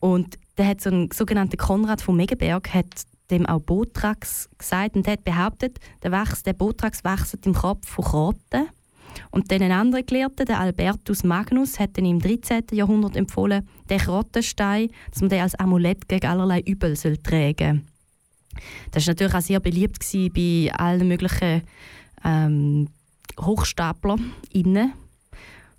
[0.00, 2.86] Und der hat so ein sogenannter Konrad von Megenberg hat
[3.30, 8.04] dem auch Botrax gesagt und hat behauptet, der, Wachs, der Botrax wächst im Kopf von
[8.04, 8.68] Krotten.
[9.30, 12.64] Und dann ein anderer Gelehrter, der Albertus Magnus, hat dann im 13.
[12.72, 17.82] Jahrhundert empfohlen, den Krottenstein, dass man den als Amulett gegen allerlei Übel soll tragen soll.
[18.90, 20.04] Das war natürlich auch sehr beliebt
[20.34, 21.62] bei allen möglichen
[22.24, 22.88] ähm,
[23.40, 24.16] Hochstapler
[24.52, 24.92] innen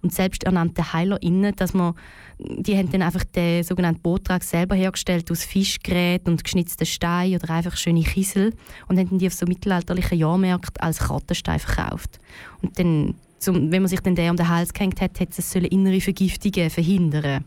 [0.01, 1.95] und selbsternannte Heiler innen, dass man
[2.41, 7.49] die haben dann einfach den sogenannten Botrag selber hergestellt aus Fischgerät und geschnitzten Stein oder
[7.49, 8.53] einfach schöne Kiesel
[8.87, 12.19] und haben die auf so mittelalterlichen Jahrmärkten als Kartenstein verkauft.
[12.61, 15.55] Und dann, zum, wenn man sich dann der um den Hals gehängt hat, hätte es
[15.55, 17.43] innere Vergiftungen verhindern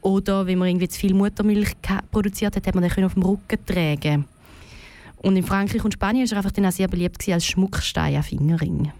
[0.00, 1.72] Oder wenn man irgendwie zu viel Muttermilch
[2.10, 4.24] produziert hat, hat man den auf dem Rücken tragen
[5.18, 8.22] Und in Frankreich und Spanien war er einfach dann auch sehr beliebt als Schmuckstein an
[8.22, 8.92] Fingerring.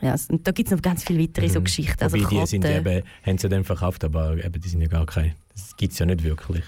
[0.00, 1.52] Ja, und da gibt es noch ganz viele weitere mhm.
[1.52, 2.02] so Geschichten.
[2.02, 5.34] Also die sind eben, haben sie dann verkauft, aber eben, die sind ja gar keine.
[5.54, 6.64] Das gibt es ja nicht wirklich.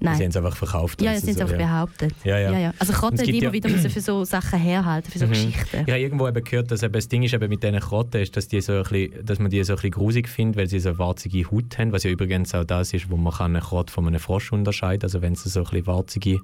[0.00, 0.16] Nein.
[0.16, 1.00] Sie haben es einfach verkauft.
[1.00, 1.66] Ja, sie haben es einfach ja.
[1.66, 2.12] behauptet.
[2.24, 2.52] Ja, ja.
[2.52, 2.74] ja, ja.
[2.78, 5.30] Also Krotten immer ja wieder müssen für so Sachen herhalten, für so mhm.
[5.30, 5.84] Geschichten.
[5.86, 8.36] Ich habe irgendwo eben gehört, dass eben das Ding ist eben mit diesen Krotten, ist,
[8.36, 10.80] dass, die so ein bisschen, dass man die so ein bisschen grusig findet, weil sie
[10.80, 13.90] so eine warzige Haut haben, was ja übrigens auch das ist, wo man einen Krott
[13.90, 16.38] von einem Frosch unterscheiden kann, also wenn sie so ein bisschen warzige,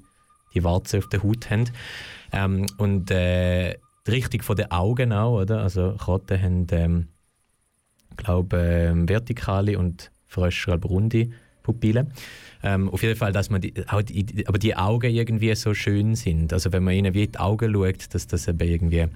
[0.55, 1.65] die Warze auf der Haut haben.
[2.33, 3.77] Ähm, und äh,
[4.07, 5.63] die Richtung von den Augen auch, oder?
[5.63, 7.09] Also Krotten haben, ähm,
[8.17, 11.31] glaube ähm, vertikale und Frösche halt runde
[11.63, 12.13] Pupillen.
[12.65, 16.15] Ähm, auf jeden Fall, dass man die, auch die, aber die Augen irgendwie so schön
[16.15, 16.53] sind.
[16.53, 19.09] Also wenn man ihnen wie in die Augen schaut, dass das eben irgendwie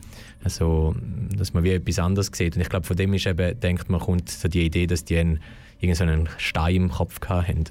[0.43, 0.95] also,
[1.37, 2.57] dass man wie etwas anderes sieht.
[2.57, 5.19] Und ich glaube, von dem ist eben, denkt man, kommt so die Idee, dass die
[5.19, 5.41] einen,
[5.81, 7.65] irgendeinen Stein im Kopf hatten.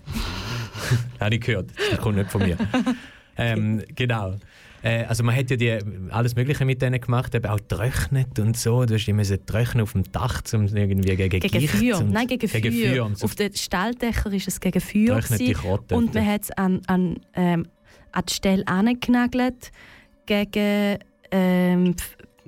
[1.19, 1.71] Habe ich gehört.
[1.89, 2.57] Das kommt nicht von mir.
[3.37, 4.35] ähm, genau.
[4.85, 5.79] Äh, also man hat ja die,
[6.11, 8.85] alles Mögliche mit denen gemacht, eben auch getrocknet und so.
[8.85, 12.03] Du hast immer trocknen auf dem Dach, um irgendwie gegen, gegen Gicht Feuer.
[12.03, 12.93] Nein, gegen, gegen Feuer.
[12.93, 15.21] Feuer so auf den Stalldächern war es gegen Feuer.
[15.53, 17.65] Krotte, und man hat es an, an, ähm,
[18.11, 19.71] an die Stelle angenagelt
[20.27, 20.99] gegen...
[21.31, 21.95] Ähm,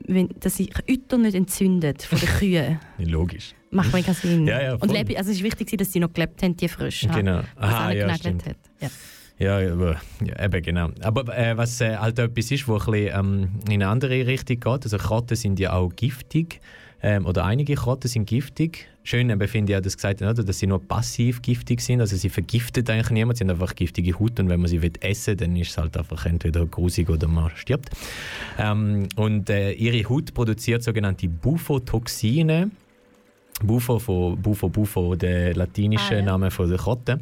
[0.06, 2.80] wenn, dass sich Euter nicht entzündet von den Kühen.
[3.00, 3.56] Logisch.
[3.72, 4.46] Macht mega Sinn.
[4.46, 7.08] Ja, ja, und lebe, also es ist wichtig, dass sie noch gelebt haben, die frisch.
[7.14, 7.42] Genau.
[7.56, 8.46] Aha, ja, stimmt.
[8.46, 8.58] Hat.
[8.80, 8.90] Ja.
[9.40, 10.90] Ja, aber, ja, eben genau.
[11.02, 14.60] Aber äh, was äh, halt etwas ist, wo ein bisschen, ähm, in eine andere Richtung
[14.60, 16.60] geht, also Katzen sind ja auch giftig,
[17.04, 18.88] ähm, oder einige Katzen sind giftig.
[19.04, 22.16] Schön eben finde ich auch, dass gesagt oder, dass sie nur passiv giftig sind, also
[22.16, 25.38] sie vergiftet eigentlich niemand, sie haben einfach giftige Haut und wenn man sie will essen
[25.38, 27.90] dann ist es halt einfach entweder grusig oder man stirbt.
[28.58, 32.72] Ähm, und äh, ihre Haut produziert sogenannte Bufotoxine.
[33.64, 36.26] Bufo von Bufo Bufo, der latinische ah, ja.
[36.26, 37.20] Name von der Katte.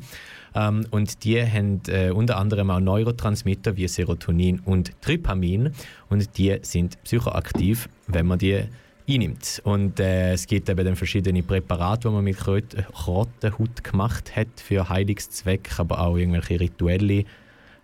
[0.55, 5.71] Ähm, und die haben äh, unter anderem auch Neurotransmitter wie Serotonin und Trypamin
[6.09, 8.63] und die sind psychoaktiv, wenn man die
[9.07, 9.61] einnimmt.
[9.65, 14.89] Und äh, es gibt eben dann verschiedene Präparate, die man mit Krottenhaut gemacht hat für
[14.89, 17.25] Heilungszwecke, aber auch irgendwelche rituelle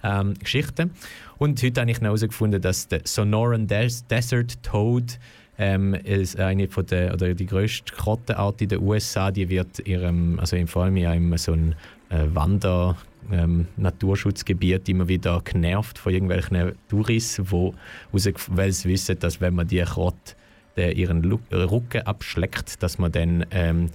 [0.03, 0.91] ähm, Geschichten.
[1.37, 5.19] Und heute habe ich herausgefunden, dass der Sonoran Des Desert Toad
[5.59, 10.39] Ähm, ist eine von der, oder die grösste Krottenart in den USA, die wird ihrem,
[10.39, 11.75] also vor allem in so einem
[12.11, 12.97] äh, Wander-
[13.31, 17.73] ähm, Naturschutzgebiet immer wieder genervt von irgendwelchen Touris, wo,
[18.11, 20.35] weil sie wissen, dass wenn man die Krotte
[20.75, 23.89] ihren Rücken abschleckt, dass man dann ähm,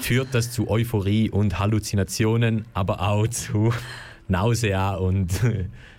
[0.00, 3.72] führt das zu Euphorie und Halluzinationen, aber auch zu
[4.28, 5.30] Nausea und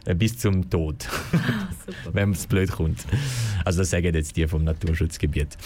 [0.06, 1.08] äh, bis zum Tod,
[2.14, 3.06] wenn es blöd kommt.
[3.66, 5.58] Also das sagen jetzt die vom Naturschutzgebiet.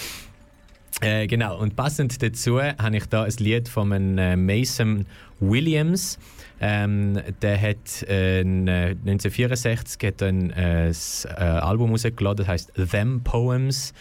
[1.02, 5.06] Äh, genau, und passend dazu habe ich da ein Lied von äh, Mason
[5.40, 6.20] Williams.
[6.62, 10.94] Ähm, der hat äh, 1964 hat ein äh,
[11.36, 13.94] Album rausgeladen, das heißt Them Poems.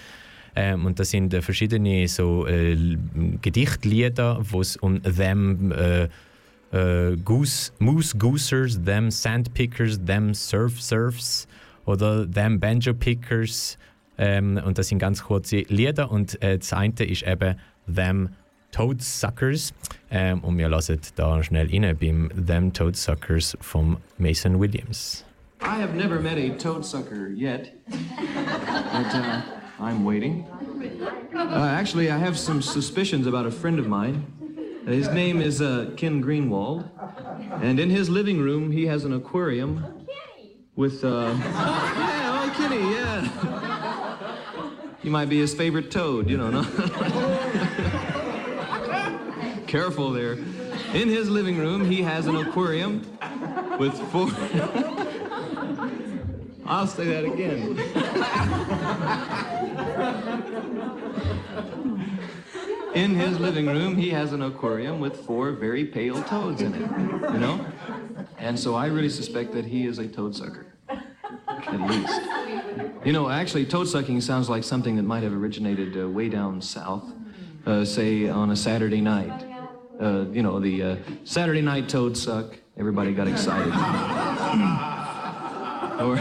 [0.55, 2.77] Ähm, und das sind äh, verschiedene so äh,
[3.41, 6.09] Gedichtlieder, wo es um them äh,
[6.73, 11.49] äh, Goose, Moose Goosers, them Sandpickers, them Surf Surfs
[11.87, 13.79] oder them Banjo Pickers.
[14.23, 17.57] Ähm, und das sind ganz kurze Lieder und äh, das eine ist eben
[17.93, 18.29] them
[18.71, 19.75] Toadsuckers.
[20.13, 25.25] Ähm, und wir lassen da schnell rein beim Them Toadsuckers von Mason Williams.
[25.61, 29.43] I have never met a toadsucker yet, but uh,
[29.81, 30.47] I'm waiting.
[31.35, 34.25] Uh, actually, I have some suspicions about a friend of mine.
[34.87, 36.89] His name is uh, Ken Greenwald,
[37.61, 39.85] and in his living room he has an aquarium
[40.77, 41.05] with.
[41.05, 43.72] Uh, yeah, oh Kenny, yeah.
[45.03, 46.51] You might be his favorite toad, you know.
[46.51, 46.63] No?
[49.67, 50.35] Careful there.
[50.95, 53.05] In his living room, he has an aquarium
[53.79, 54.29] with four.
[56.67, 57.79] I'll say that again.
[62.95, 66.91] in his living room, he has an aquarium with four very pale toads in it,
[67.33, 67.67] you know?
[68.39, 70.67] And so I really suspect that he is a toad sucker,
[71.49, 72.21] at least.
[73.05, 76.61] You know, actually, toad sucking sounds like something that might have originated uh, way down
[76.61, 77.05] south,
[77.67, 79.47] uh, say on a Saturday night.
[80.01, 83.73] Uh, you know, the uh, Saturday night toad suck, everybody got excited.
[86.03, 86.19] or,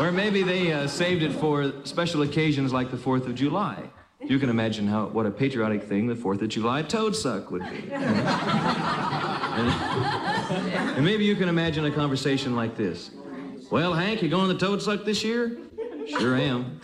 [0.06, 3.90] or maybe they uh, saved it for special occasions like the 4th of July.
[4.20, 7.62] You can imagine how what a patriotic thing the Fourth of July toad suck would
[7.62, 7.90] be.
[7.92, 8.18] and,
[10.96, 13.10] and maybe you can imagine a conversation like this.
[13.70, 15.56] Well, Hank, you going to the toad suck this year?
[16.06, 16.80] Sure am.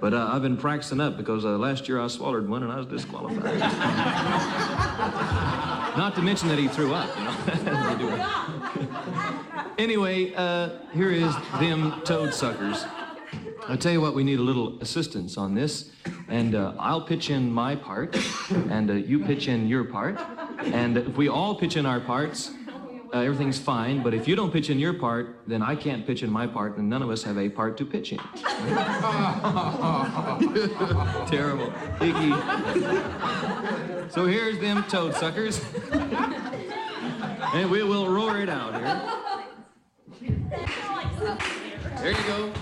[0.00, 2.76] But uh, I've been practicing up because uh, last year I swallowed one and I
[2.76, 3.58] was disqualified.
[5.98, 7.34] Not to mention that he threw up, you know.
[9.78, 12.84] anyway, uh, here is them toad suckers.
[13.66, 15.90] I'll tell you what, we need a little assistance on this.
[16.28, 18.16] And uh, I'll pitch in my part,
[18.70, 20.18] and uh, you pitch in your part.
[20.60, 22.50] And if we all pitch in our parts,
[23.12, 24.02] uh, everything's fine.
[24.02, 26.76] But if you don't pitch in your part, then I can't pitch in my part,
[26.76, 28.18] and none of us have a part to pitch in.
[31.26, 31.72] Terrible.
[32.00, 32.32] Icky.
[34.10, 35.60] So here's them toad suckers.
[35.92, 39.00] and we will roar it out here.
[41.96, 42.52] There you go.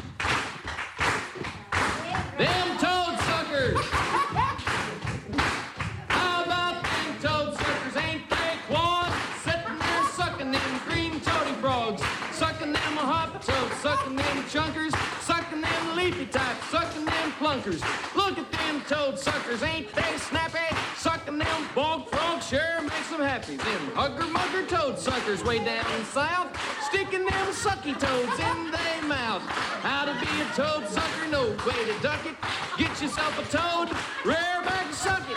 [17.72, 18.14] Plunkers.
[18.14, 20.58] Look at them toad suckers, ain't they snappy?
[20.96, 23.56] Sucking them bog frogs sure makes them happy.
[23.56, 26.56] Them hugger mugger toad suckers way down south,
[26.88, 29.42] sticking them sucky toads in their mouth.
[29.82, 31.28] How to be a toad sucker?
[31.28, 32.36] No way to duck it.
[32.78, 33.90] Get yourself a toad,
[34.24, 35.36] rear back and suck it.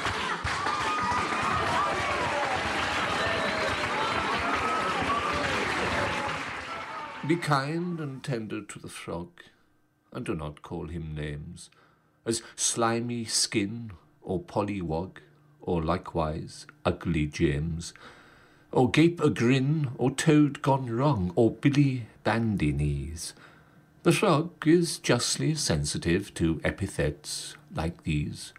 [7.28, 9.30] Be kind and tender to the frog,
[10.14, 11.72] and do not call him names,
[12.26, 15.18] as slimy skin, or pollywog,
[15.62, 17.94] or likewise ugly James,
[18.72, 23.34] or gape a grin, or toad gone wrong, or Billy bandy knees.
[24.04, 28.54] The frog is justly sensitive to epithets like these.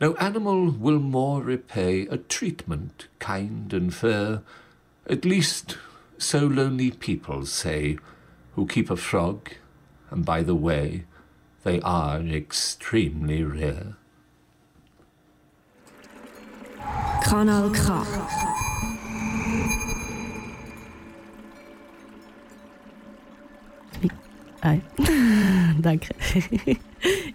[0.00, 4.42] No animal will more repay a treatment kind and fair,
[5.06, 5.78] at least
[6.18, 7.98] so lonely people say,
[8.54, 9.50] who keep a frog,
[10.10, 11.04] and by the way,
[11.64, 13.96] they are extremely rare.
[17.22, 18.04] Kanal K.
[24.64, 24.76] Ah,
[25.82, 26.14] danke.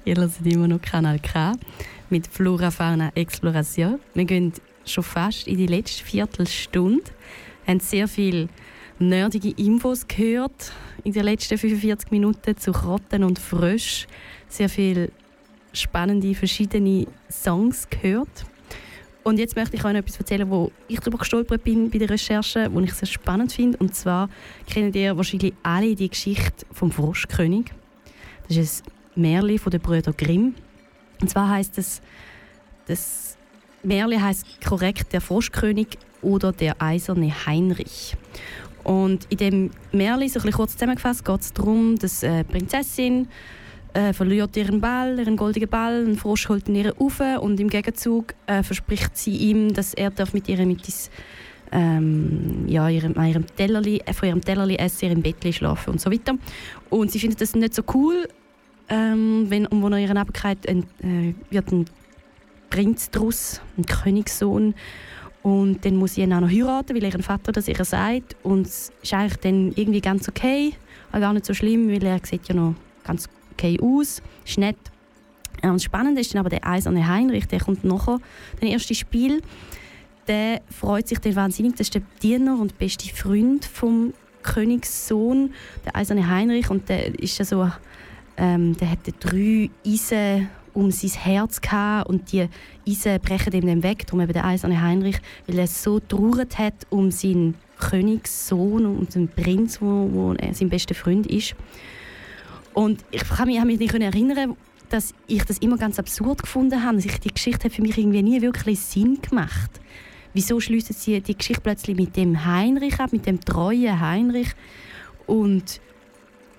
[0.05, 1.53] Ihr hört immer noch Kanal K
[2.09, 3.99] mit Flora Fauna Exploration.
[4.13, 4.53] Wir gehen
[4.85, 7.03] schon fast in die letzte Viertelstunde.
[7.65, 8.47] Wir haben sehr viel
[8.99, 10.71] nerdige Infos gehört
[11.03, 14.07] in den letzten 45 Minuten zu Krotten und Frösch.
[14.47, 15.11] Sehr viele
[15.73, 18.45] spannende, verschiedene Songs gehört.
[19.23, 22.69] Und jetzt möchte ich euch etwas erzählen, wo ich darüber gestolpert bin bei der Recherche,
[22.71, 23.77] wo ich sehr spannend finde.
[23.77, 24.29] Und zwar
[24.67, 27.65] kennt ihr wahrscheinlich alle die Geschichte vom Froschkönig.
[28.47, 28.85] Das ist
[29.15, 30.55] ein Märchen von den Brüdern Grimm.
[31.19, 32.01] Und zwar heißt es,
[32.85, 33.37] das
[33.83, 38.15] Märchen heißt korrekt der Froschkönig oder der eiserne Heinrich.
[38.87, 43.27] Und in dem Märchen, so ein kurz zusammengefasst, geht es darum, dass eine Prinzessin
[43.93, 47.67] äh, verliert ihren Ball, ihren goldenen Ball, ein Frosch holt ihn ihr auf und im
[47.67, 51.11] Gegenzug äh, verspricht sie ihm, dass er darf mit ihr mit ins,
[51.73, 56.09] ähm, ja, ihrem, ihrem Tellerli, äh, von ihrem Tellerli essen, ihrem Bettli schlafen und so
[56.09, 56.35] weiter.
[56.89, 58.25] Und sie findet das nicht so cool,
[58.87, 61.85] ähm, wenn um ihrer Nebenkeit ein, äh, wird ein
[62.69, 64.75] Prinz daraus, ein Königssohn
[65.47, 68.67] und dann muss sie ihn auch noch heiraten, weil ihr Vater das ihr sagt und
[68.67, 70.73] es ist eigentlich dann irgendwie ganz okay,
[71.09, 72.75] aber gar nicht so schlimm, weil er sieht ja noch
[73.05, 74.75] ganz okay aus, ist nett.
[75.63, 78.19] Und spannend ist dann aber der eiserne Heinrich, der kommt nachher,
[78.59, 79.41] das erste Spiel.
[80.27, 85.53] Der freut sich dann wahnsinnig, das ist der Diener und beste Freund vom Königssohn,
[85.85, 86.69] der eiserne Heinrich.
[86.69, 87.71] Und der ist ja so,
[88.35, 92.47] ähm, der hatte drei Eisen um sein Herz gehabt und die
[92.87, 95.17] Eisen brechen ihm dann weg, darum eben der eiserne Heinrich,
[95.47, 100.53] weil er so traurig hat um seinen Königssohn und um den Prinz, wo, wo er
[100.53, 101.55] sein bester Freund ist.
[102.75, 104.55] Und ich kann mich, mich nicht erinnern,
[104.89, 106.97] dass ich das immer ganz absurd gefunden habe.
[106.97, 109.81] Also die Geschichte hat für mich irgendwie nie wirklich Sinn gemacht.
[110.33, 114.49] Wieso schließen sie die Geschichte plötzlich mit dem Heinrich ab, mit dem treuen Heinrich?
[115.25, 115.81] Und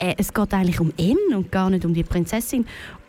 [0.01, 2.67] äh, es geht eigentlich um ihn und gar nicht um die Prinzessin.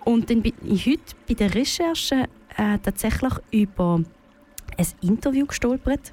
[0.10, 2.26] Und dann bin ich heute bei der Recherche
[2.58, 4.02] äh, tatsächlich über
[4.76, 6.12] ein Interview gestolpert.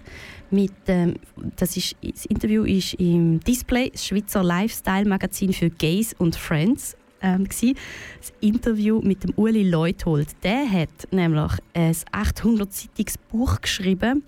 [0.50, 1.14] Mit, ähm,
[1.56, 6.94] das, ist, das Interview ist im Display, das Schweizer Lifestyle-Magazin für Gays und Friends.
[7.22, 10.28] Ähm, das Interview mit dem Uli Leuthold.
[10.42, 14.24] Der hat nämlich ein 800-seitiges Buch geschrieben.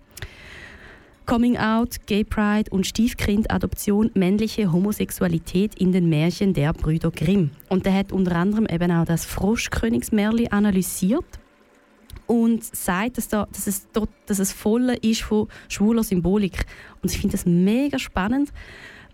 [1.29, 7.51] Coming Out, Gay Pride und Stiefkind Adoption männliche Homosexualität in den Märchen der Brüder Grimm.
[7.69, 11.27] Und der hat unter anderem eben auch das Froschkönigsmärchen analysiert
[12.27, 16.65] und sagt, dass, da, dass, es dort, dass es voll ist von schwuler Symbolik.
[17.03, 18.51] Und ich finde das mega spannend.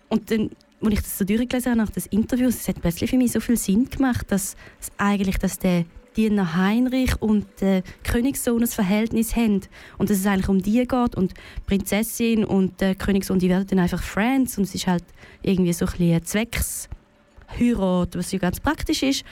[0.08, 0.50] Und dann,
[0.82, 3.40] als ich das so durchgelesen habe nach das Interview, es hat plötzlich für mich so
[3.40, 5.84] viel Sinn gemacht, dass es eigentlich, dass der
[6.16, 9.60] Diener Heinrich und der Königssohn ein Verhältnis haben
[9.98, 11.36] und dass es eigentlich um die geht und die
[11.66, 15.04] Prinzessin und der Königssohn, die werden dann einfach Friends und es ist halt
[15.42, 19.24] irgendwie so ein bisschen Zwecksheirat, was ja ganz praktisch ist,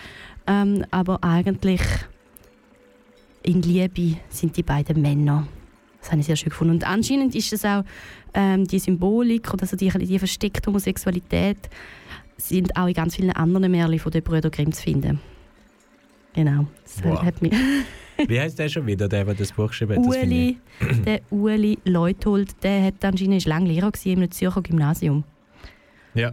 [0.47, 1.83] ähm, aber eigentlich
[3.43, 5.47] in Liebe sind die beiden Männer.
[6.01, 6.75] Das habe ich sehr schön gefunden.
[6.75, 7.85] Und anscheinend ist es auch
[8.35, 11.71] ähm, die Symbolik oder also die, die versteckte Homosexualität
[12.37, 15.21] sind auch in ganz vielen anderen Märchen von den Brüdern Grimm zu finden.
[16.35, 16.67] Genau.
[16.83, 17.23] Das Wow.
[17.23, 17.53] hat mich
[18.29, 20.07] Wie heißt der schon wieder, der, der das Buch geschrieben hat?
[20.07, 20.59] Ueli,
[21.05, 25.25] der Ueli Leuthold, der hat anscheinend lange Lehrer gewesen im Zürcher Gymnasium.
[26.15, 26.33] Ja.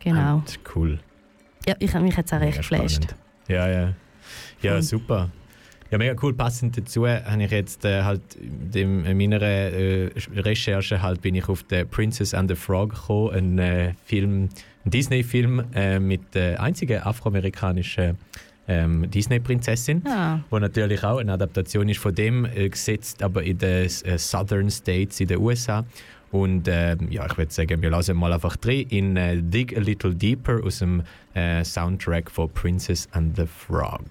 [0.00, 0.18] Genau.
[0.38, 0.98] Ah, das ist cool.
[1.66, 3.14] Ja, ich habe mich jetzt auch recht geflasht.
[3.46, 3.94] Ja, ja.
[4.62, 4.82] Ja, Voll.
[4.82, 5.30] super.
[5.90, 6.34] Ja, mega cool.
[6.34, 11.48] Passend dazu habe ich jetzt äh, halt dem, in meiner äh, Recherche halt bin ich
[11.48, 14.48] auf den Princess and the Frog gekommen, ein äh, Film,
[14.84, 18.18] ein Disney-Film äh, mit der einzigen afroamerikanischen
[18.68, 23.58] ähm, Disney-Prinzessin, Ah, wo natürlich auch eine Adaptation ist von dem äh, gesetzt, aber in
[23.58, 25.84] den äh, Southern States in den USA.
[26.30, 29.80] Und ähm, ja, ich würde sagen, wir lassen mal einfach drin in äh, Dig a
[29.80, 31.02] Little Deeper aus dem
[31.34, 34.02] äh, Soundtrack von Princess and the Frog.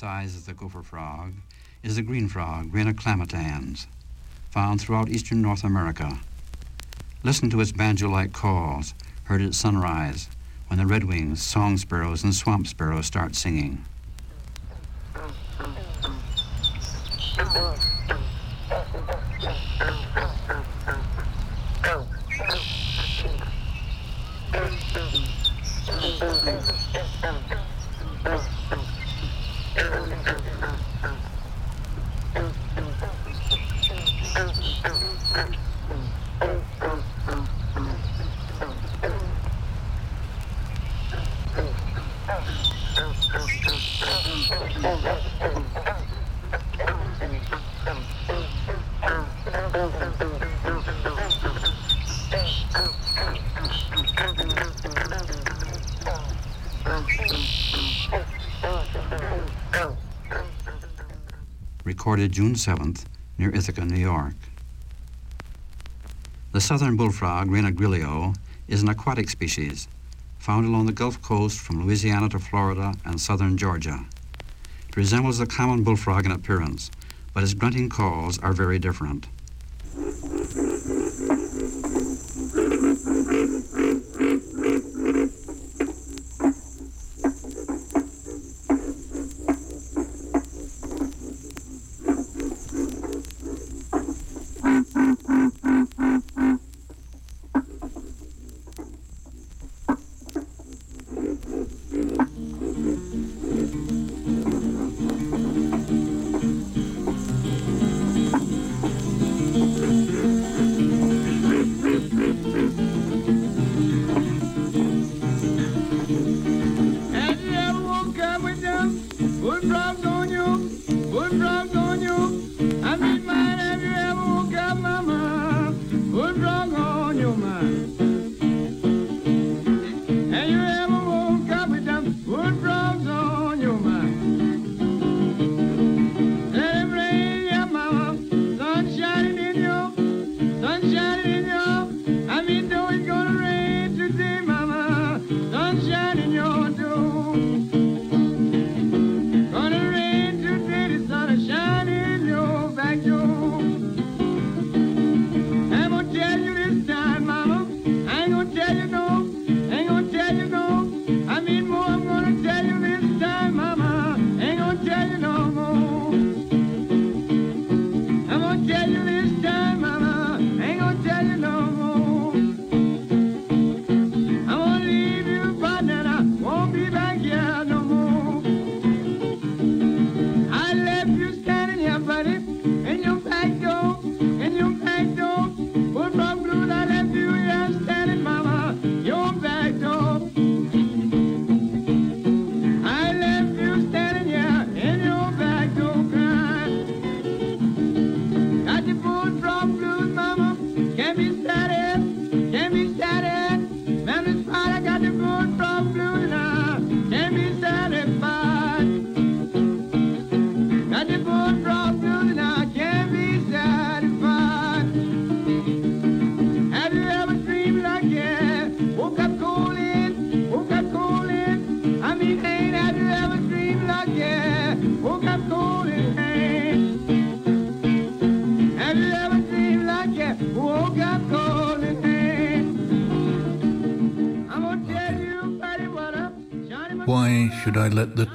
[0.00, 1.34] Size as the gopher frog
[1.82, 3.86] is the green frog, Rena clamitans,
[4.50, 6.18] found throughout eastern North America.
[7.22, 8.94] Listen to its banjo-like calls,
[9.24, 10.30] heard at sunrise,
[10.68, 13.84] when the redwings, song sparrows, and swamp sparrows start singing.
[62.10, 63.04] Recorded June 7th
[63.38, 64.34] near Ithaca, New York.
[66.50, 68.34] The southern bullfrog, Rena grillio,
[68.66, 69.86] is an aquatic species
[70.40, 74.04] found along the Gulf Coast from Louisiana to Florida and southern Georgia.
[74.88, 76.90] It resembles the common bullfrog in appearance,
[77.32, 79.28] but its grunting calls are very different.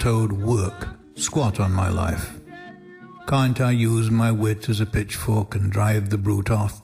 [0.06, 2.38] Toad work, squat on my life?
[3.26, 6.84] Can't I use my wit as a pitchfork and drive the brute off?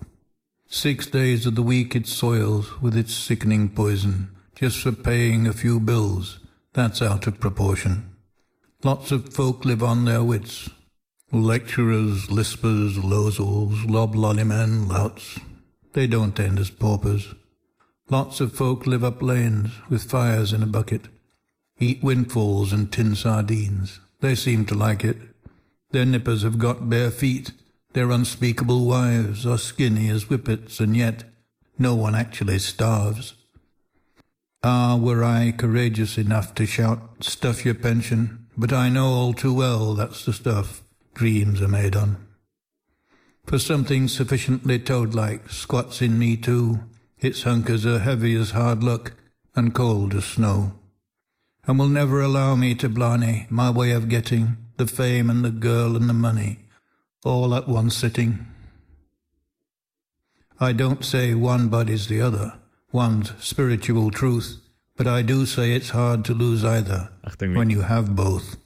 [0.65, 5.53] Six days of the week it soils with its sickening poison, just for paying a
[5.53, 6.39] few bills.
[6.73, 8.09] That's out of proportion.
[8.83, 10.71] Lots of folk live on their wits.
[11.31, 15.37] Lecturers, lispers, lozels, loblollymen, louts.
[15.93, 17.35] They don't end as paupers.
[18.09, 21.07] Lots of folk live up lanes with fires in a bucket.
[21.81, 23.99] Eat windfalls and tin sardines.
[24.19, 25.17] They seem to like it.
[25.89, 27.53] Their nippers have got bare feet.
[27.93, 31.23] Their unspeakable wives are skinny as whippets, and yet
[31.79, 33.33] no one actually starves.
[34.63, 39.53] Ah, were I courageous enough to shout, stuff your pension, but I know all too
[39.53, 40.83] well that's the stuff
[41.15, 42.17] dreams are made on.
[43.47, 46.81] For something sufficiently toad-like squats in me too.
[47.19, 49.13] Its hunkers are heavy as hard luck
[49.55, 50.73] and cold as snow.
[51.67, 55.51] And will never allow me to blarney my way of getting the fame and the
[55.51, 56.59] girl and the money
[57.23, 58.47] all at one sitting.
[60.59, 62.53] I don't say one body's the other,
[62.91, 64.59] one's spiritual truth,
[64.95, 68.57] but I do say it's hard to lose either Achtung, when you have both.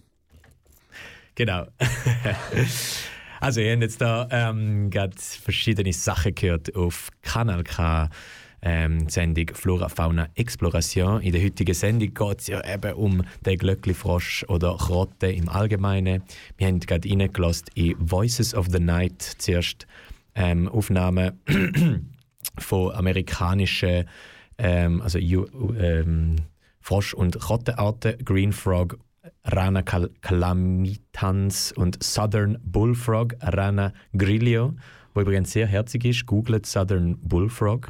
[1.35, 1.67] Genau.
[3.41, 8.09] also, ihr habt jetzt da ähm, gerade verschiedene Sachen gehört auf Kanal K.
[8.67, 11.21] Ähm, Sendung Flora Fauna Exploration.
[11.21, 16.23] In der heutigen Sendung geht es ja eben um den Glöckli-Frosch oder Krotte im Allgemeinen.
[16.57, 19.85] Wir haben gerade reingelassen in Voices of the Night zuerst
[20.33, 21.39] ähm, Aufnahmen
[22.57, 24.05] von amerikanischen
[24.57, 26.37] ähm, also ähm,
[26.79, 28.97] Frosch- und Krottenarten, Green Frog,
[29.43, 34.73] Rana cal calamitans und Southern Bullfrog, Rana grilio,
[35.15, 36.25] wo übrigens sehr herzig ist.
[36.27, 37.87] Googlet Southern Bullfrog.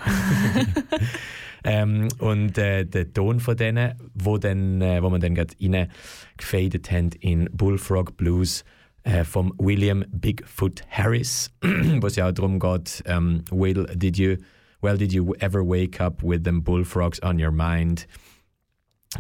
[1.64, 6.92] ähm, und äh, der Ton von denen, wo, dann, äh, wo man dann gerade reingefadet
[6.92, 8.64] haben in Bullfrog Blues
[9.04, 14.38] äh, vom William Bigfoot Harris, wo es ja auch darum geht, ähm, Will, did you,
[14.82, 18.08] well, did you ever wake up with them bullfrogs on your mind?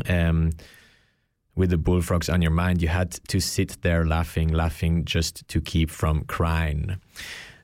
[0.07, 0.51] Um,
[1.55, 5.61] with the bullfrogs on your mind, you had to sit there laughing, laughing just to
[5.61, 6.97] keep from crying.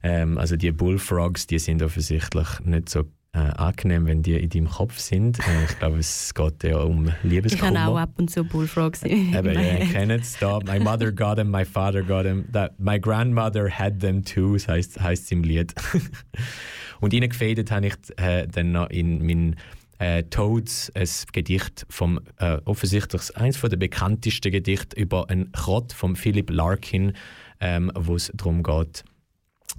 [0.04, 4.70] Ähm, also die Bullfrogs, die sind offensichtlich nicht so äh, angenehm, wenn die in deinem
[4.70, 5.39] Kopf sind.
[5.39, 8.02] Äh, ich glaube, es geht ja um Ich habe auch Liebeskummer.
[8.02, 10.60] ab und zu Bullfrogs in Aber ich kenne es da.
[10.60, 12.45] My mother got them, my father got them.
[12.52, 15.74] That, my grandmother had them too, das heisst, heisst es im Lied.
[16.99, 19.56] Und reingefadet habe ich äh, dann noch in mein
[19.99, 26.16] äh, Toads, ein Gedicht vom äh, offensichtlich eines der bekanntesten Gedichte über einen Krott von
[26.16, 27.14] Philip Larkin,
[27.60, 29.04] ähm, wo es darum geht,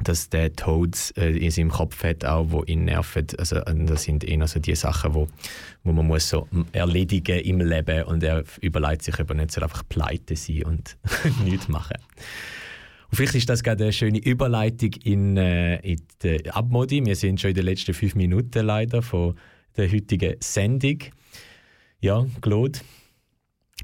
[0.03, 3.27] dass der Toads äh, in seinem Kopf hat, auch, wo ihn nerven.
[3.39, 5.29] Also, äh, das sind eher so die Sachen, wo,
[5.85, 9.65] wo man muss so erledigen im Leben und er überlegt sich, ob er nicht soll
[9.65, 10.97] einfach pleite sein und
[11.45, 11.97] nichts machen.
[13.11, 17.05] Und vielleicht ist das gerade eine schöne Überleitung in, äh, in die Abmodi.
[17.05, 19.35] Wir sind schon in den letzten fünf Minuten leider von
[19.77, 20.99] der heutigen Sendung.
[22.01, 22.79] Ja, Claude,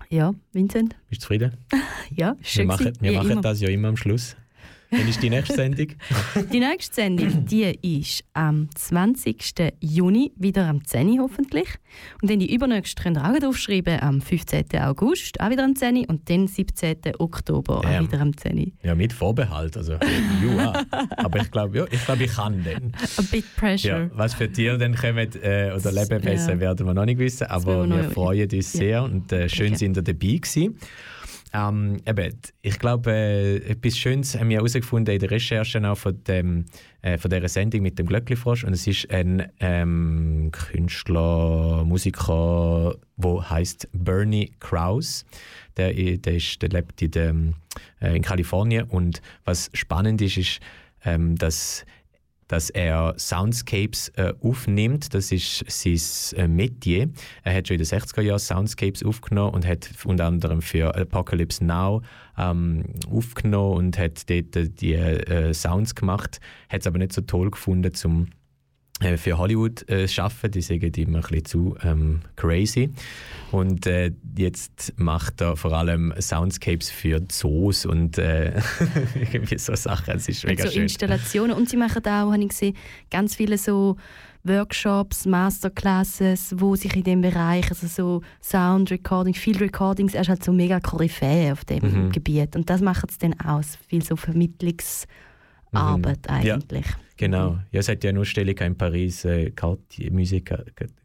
[0.08, 0.96] Ja, Vincent?
[1.08, 1.52] bist du zufrieden?
[2.16, 4.34] Ja, Wir schön machen, gewesen, wir machen das ja immer am Schluss.
[4.90, 5.88] Wann ist die nächste Sendung?
[6.52, 9.36] Die nächste Sendung die ist am 20.
[9.80, 11.08] Juni, wieder am 10.
[11.10, 11.68] Uhr hoffentlich.
[12.22, 14.64] Und dann die übernächste könnt ihr auch aufschreiben, am 15.
[14.80, 15.96] August, auch wieder am 10.
[15.96, 16.04] Uhr.
[16.08, 16.96] Und dann 17.
[17.18, 18.04] Oktober, auch Ähm.
[18.06, 18.58] wieder am 10.
[18.58, 18.66] Uhr.
[18.82, 19.76] Ja, mit Vorbehalt.
[19.76, 19.92] Also,
[20.42, 20.84] you are.
[21.18, 22.92] Aber ich glaube, ja, ich, glaube, ich kann den.
[23.18, 23.98] A bit pressure.
[24.04, 26.60] Ja, was für Tiere dann kommen äh, oder Lebewesen Ja.
[26.60, 28.78] werden wir noch nicht wissen, aber wir freuen uns ja.
[28.78, 29.76] sehr und äh, schön Okay.
[29.76, 30.78] sind ihr dabei gewesen.
[31.54, 36.22] Ähm, eben, ich glaube, äh, etwas Schönes haben wir herausgefunden in der Recherche auch von,
[36.24, 36.66] dem,
[37.00, 38.64] äh, von dieser Sendung mit dem Glöckli-Frosch.
[38.64, 45.24] Und es ist ein ähm, Künstler, Musiker, der heißt Bernie Krause.
[45.76, 47.54] Der, i- der, ist, der lebt in, dem,
[48.00, 48.84] äh, in Kalifornien.
[48.84, 50.60] Und was spannend ist, ist,
[51.04, 51.86] ähm, dass
[52.48, 55.14] dass er Soundscapes äh, aufnimmt.
[55.14, 57.10] Das ist sein äh, Metier.
[57.44, 61.64] Er hat schon in den 60er Jahren Soundscapes aufgenommen und hat unter anderem für Apocalypse
[61.64, 62.02] Now
[62.36, 66.40] ähm, aufgenommen und hat dort äh, die äh, Sounds gemacht.
[66.68, 68.28] Hat es aber nicht so toll gefunden, zum
[69.16, 70.50] für Hollywood äh, schaffen.
[70.50, 72.90] Die sagen immer ein bisschen zu ähm, crazy.
[73.52, 78.60] Und äh, jetzt macht er vor allem Soundscapes für Zoos und äh,
[79.32, 80.16] irgendwie so Sachen.
[80.16, 80.82] Es ist mega so schön.
[80.82, 81.56] Installationen.
[81.56, 82.76] Und sie machen auch, habe ich gesehen,
[83.10, 83.96] ganz viele so
[84.44, 90.28] Workshops, Masterclasses, wo sich in dem Bereich, also so Sound Recording, Field Recordings, er ist
[90.28, 92.12] halt so mega Koryphäe auf dem Mhm.
[92.12, 92.56] Gebiet.
[92.56, 94.16] Und das macht es dann aus, viel so
[95.72, 96.04] Mhm.
[96.42, 96.54] Ja.
[96.54, 96.86] eigentlich.
[97.16, 97.58] Genau.
[97.72, 100.54] Ja, es hat ja eine Ausstellung in Paris, äh, Cartier, Musik,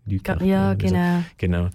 [0.08, 1.24] Ja, genau.
[1.38, 1.70] genau.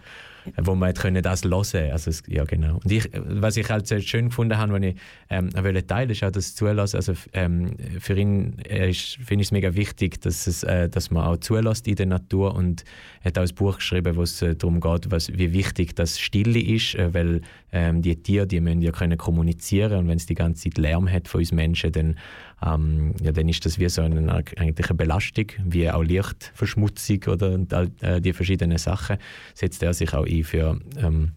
[0.56, 2.76] Äh, Wo man können das hören also es, Ja, genau.
[2.76, 4.96] Und ich, äh, was ich halt sehr schön gefunden habe, wenn ich
[5.30, 6.96] ähm, wollte teilen, ist auch das Zulassen.
[6.96, 11.24] Also ähm, für ihn äh, finde ich es mega wichtig, dass, es, äh, dass man
[11.24, 12.84] auch zulässt in der Natur und
[13.22, 16.18] er hat auch ein Buch geschrieben, wo es äh, darum geht, was, wie wichtig das
[16.18, 20.26] Stille ist, äh, weil ähm, die Tiere, die müssen ja können kommunizieren und wenn es
[20.26, 22.16] die ganze Zeit Lärm hat von uns Menschen, dann,
[22.64, 27.58] ähm, ja, dann ist das wie so eine, eigentlich eine Belastung, wie auch Lichtverschmutzung oder
[27.70, 29.18] all äh, die verschiedenen Sachen
[29.54, 31.32] setzt er sich auch ein für, ähm,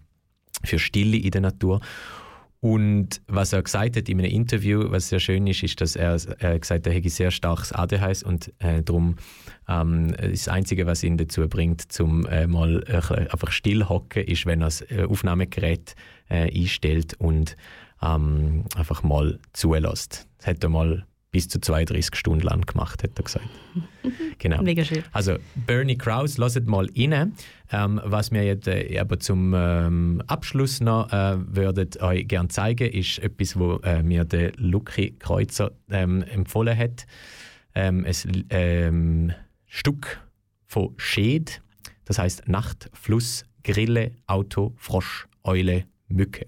[0.63, 1.81] für Stille in der Natur.
[2.61, 6.13] Und was er gesagt hat in einem Interview, was sehr schön ist, ist, dass er
[6.39, 9.15] äh, gesagt hat, er hätte sehr starkes ADHS und äh, darum
[9.67, 14.45] ähm, das Einzige, was ihn dazu bringt, zum äh, mal äh, einfach still hocken, ist,
[14.45, 15.95] wenn er das äh, Aufnahmegerät
[16.29, 17.57] äh, einstellt und
[18.03, 20.27] ähm, einfach mal zulässt.
[20.37, 23.47] Das hat er mal bis zu 32 Stunden lang gemacht, hat er gesagt.
[24.37, 24.61] genau.
[24.61, 25.03] Mega schön.
[25.13, 27.33] Also Bernie Krause, lasst mal rein.
[27.71, 32.91] Ähm, was wir jetzt äh, aber zum ähm, Abschluss noch äh, würdet euch gerne zeigen,
[32.91, 37.05] ist etwas, wo äh, mir der Lucky Kreuzer ähm, empfohlen hat.
[37.75, 39.33] Ähm, ein ähm,
[39.67, 40.19] Stück
[40.65, 41.61] von Sched,
[42.03, 46.45] das heißt Nacht, Fluss, Grille, Auto, Frosch, Eule, Mücke.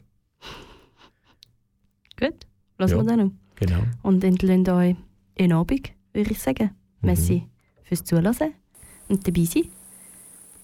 [2.20, 2.46] Gut,
[2.78, 3.02] lassen Ja.
[3.02, 3.32] wir dann noch.
[3.66, 3.82] Genau.
[4.02, 4.96] Und entlehnt euch
[5.36, 6.72] in Abend, würde ich sagen.
[7.02, 7.08] Mhm.
[7.08, 7.44] Merci
[7.84, 8.54] fürs Zuhören
[9.10, 9.64] und dabei sein.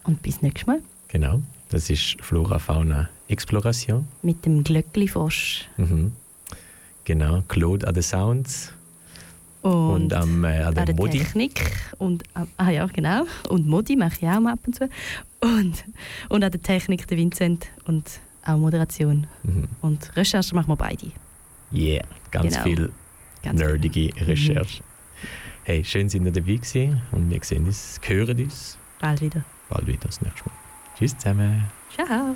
[0.03, 1.41] Und bis nächstes Mal Genau.
[1.69, 4.07] Das ist Flora Fauna Exploration.
[4.23, 5.67] mit dem Glöckli-Frosch.
[5.77, 6.11] Mhm.
[7.03, 7.43] Genau.
[7.47, 8.73] Claude an den Sounds
[9.61, 11.19] Und, und, am, äh, an an der Modi.
[11.19, 11.71] Technik.
[11.99, 13.25] Und, am- ah ja, genau.
[13.49, 14.89] Und Modi mache ich auch mal ab und zu.
[15.41, 15.83] Und,
[16.29, 19.27] und an der Technik der Vincent und auch Moderation.
[19.43, 19.67] Mhm.
[19.81, 21.11] Und Recherche machen wir beide.
[21.71, 22.63] Yeah, ganz Genau.
[22.63, 22.91] viel
[23.43, 24.83] Ganz nerdige Recherche.
[25.63, 29.43] Hey, schön sind ihr dabei gewesen und wir sehen uns, hören uns Bald wieder.
[29.69, 30.55] bald wieder das nächste Mal.
[30.97, 31.65] Tschüss zusammen.
[31.93, 32.35] Ciao.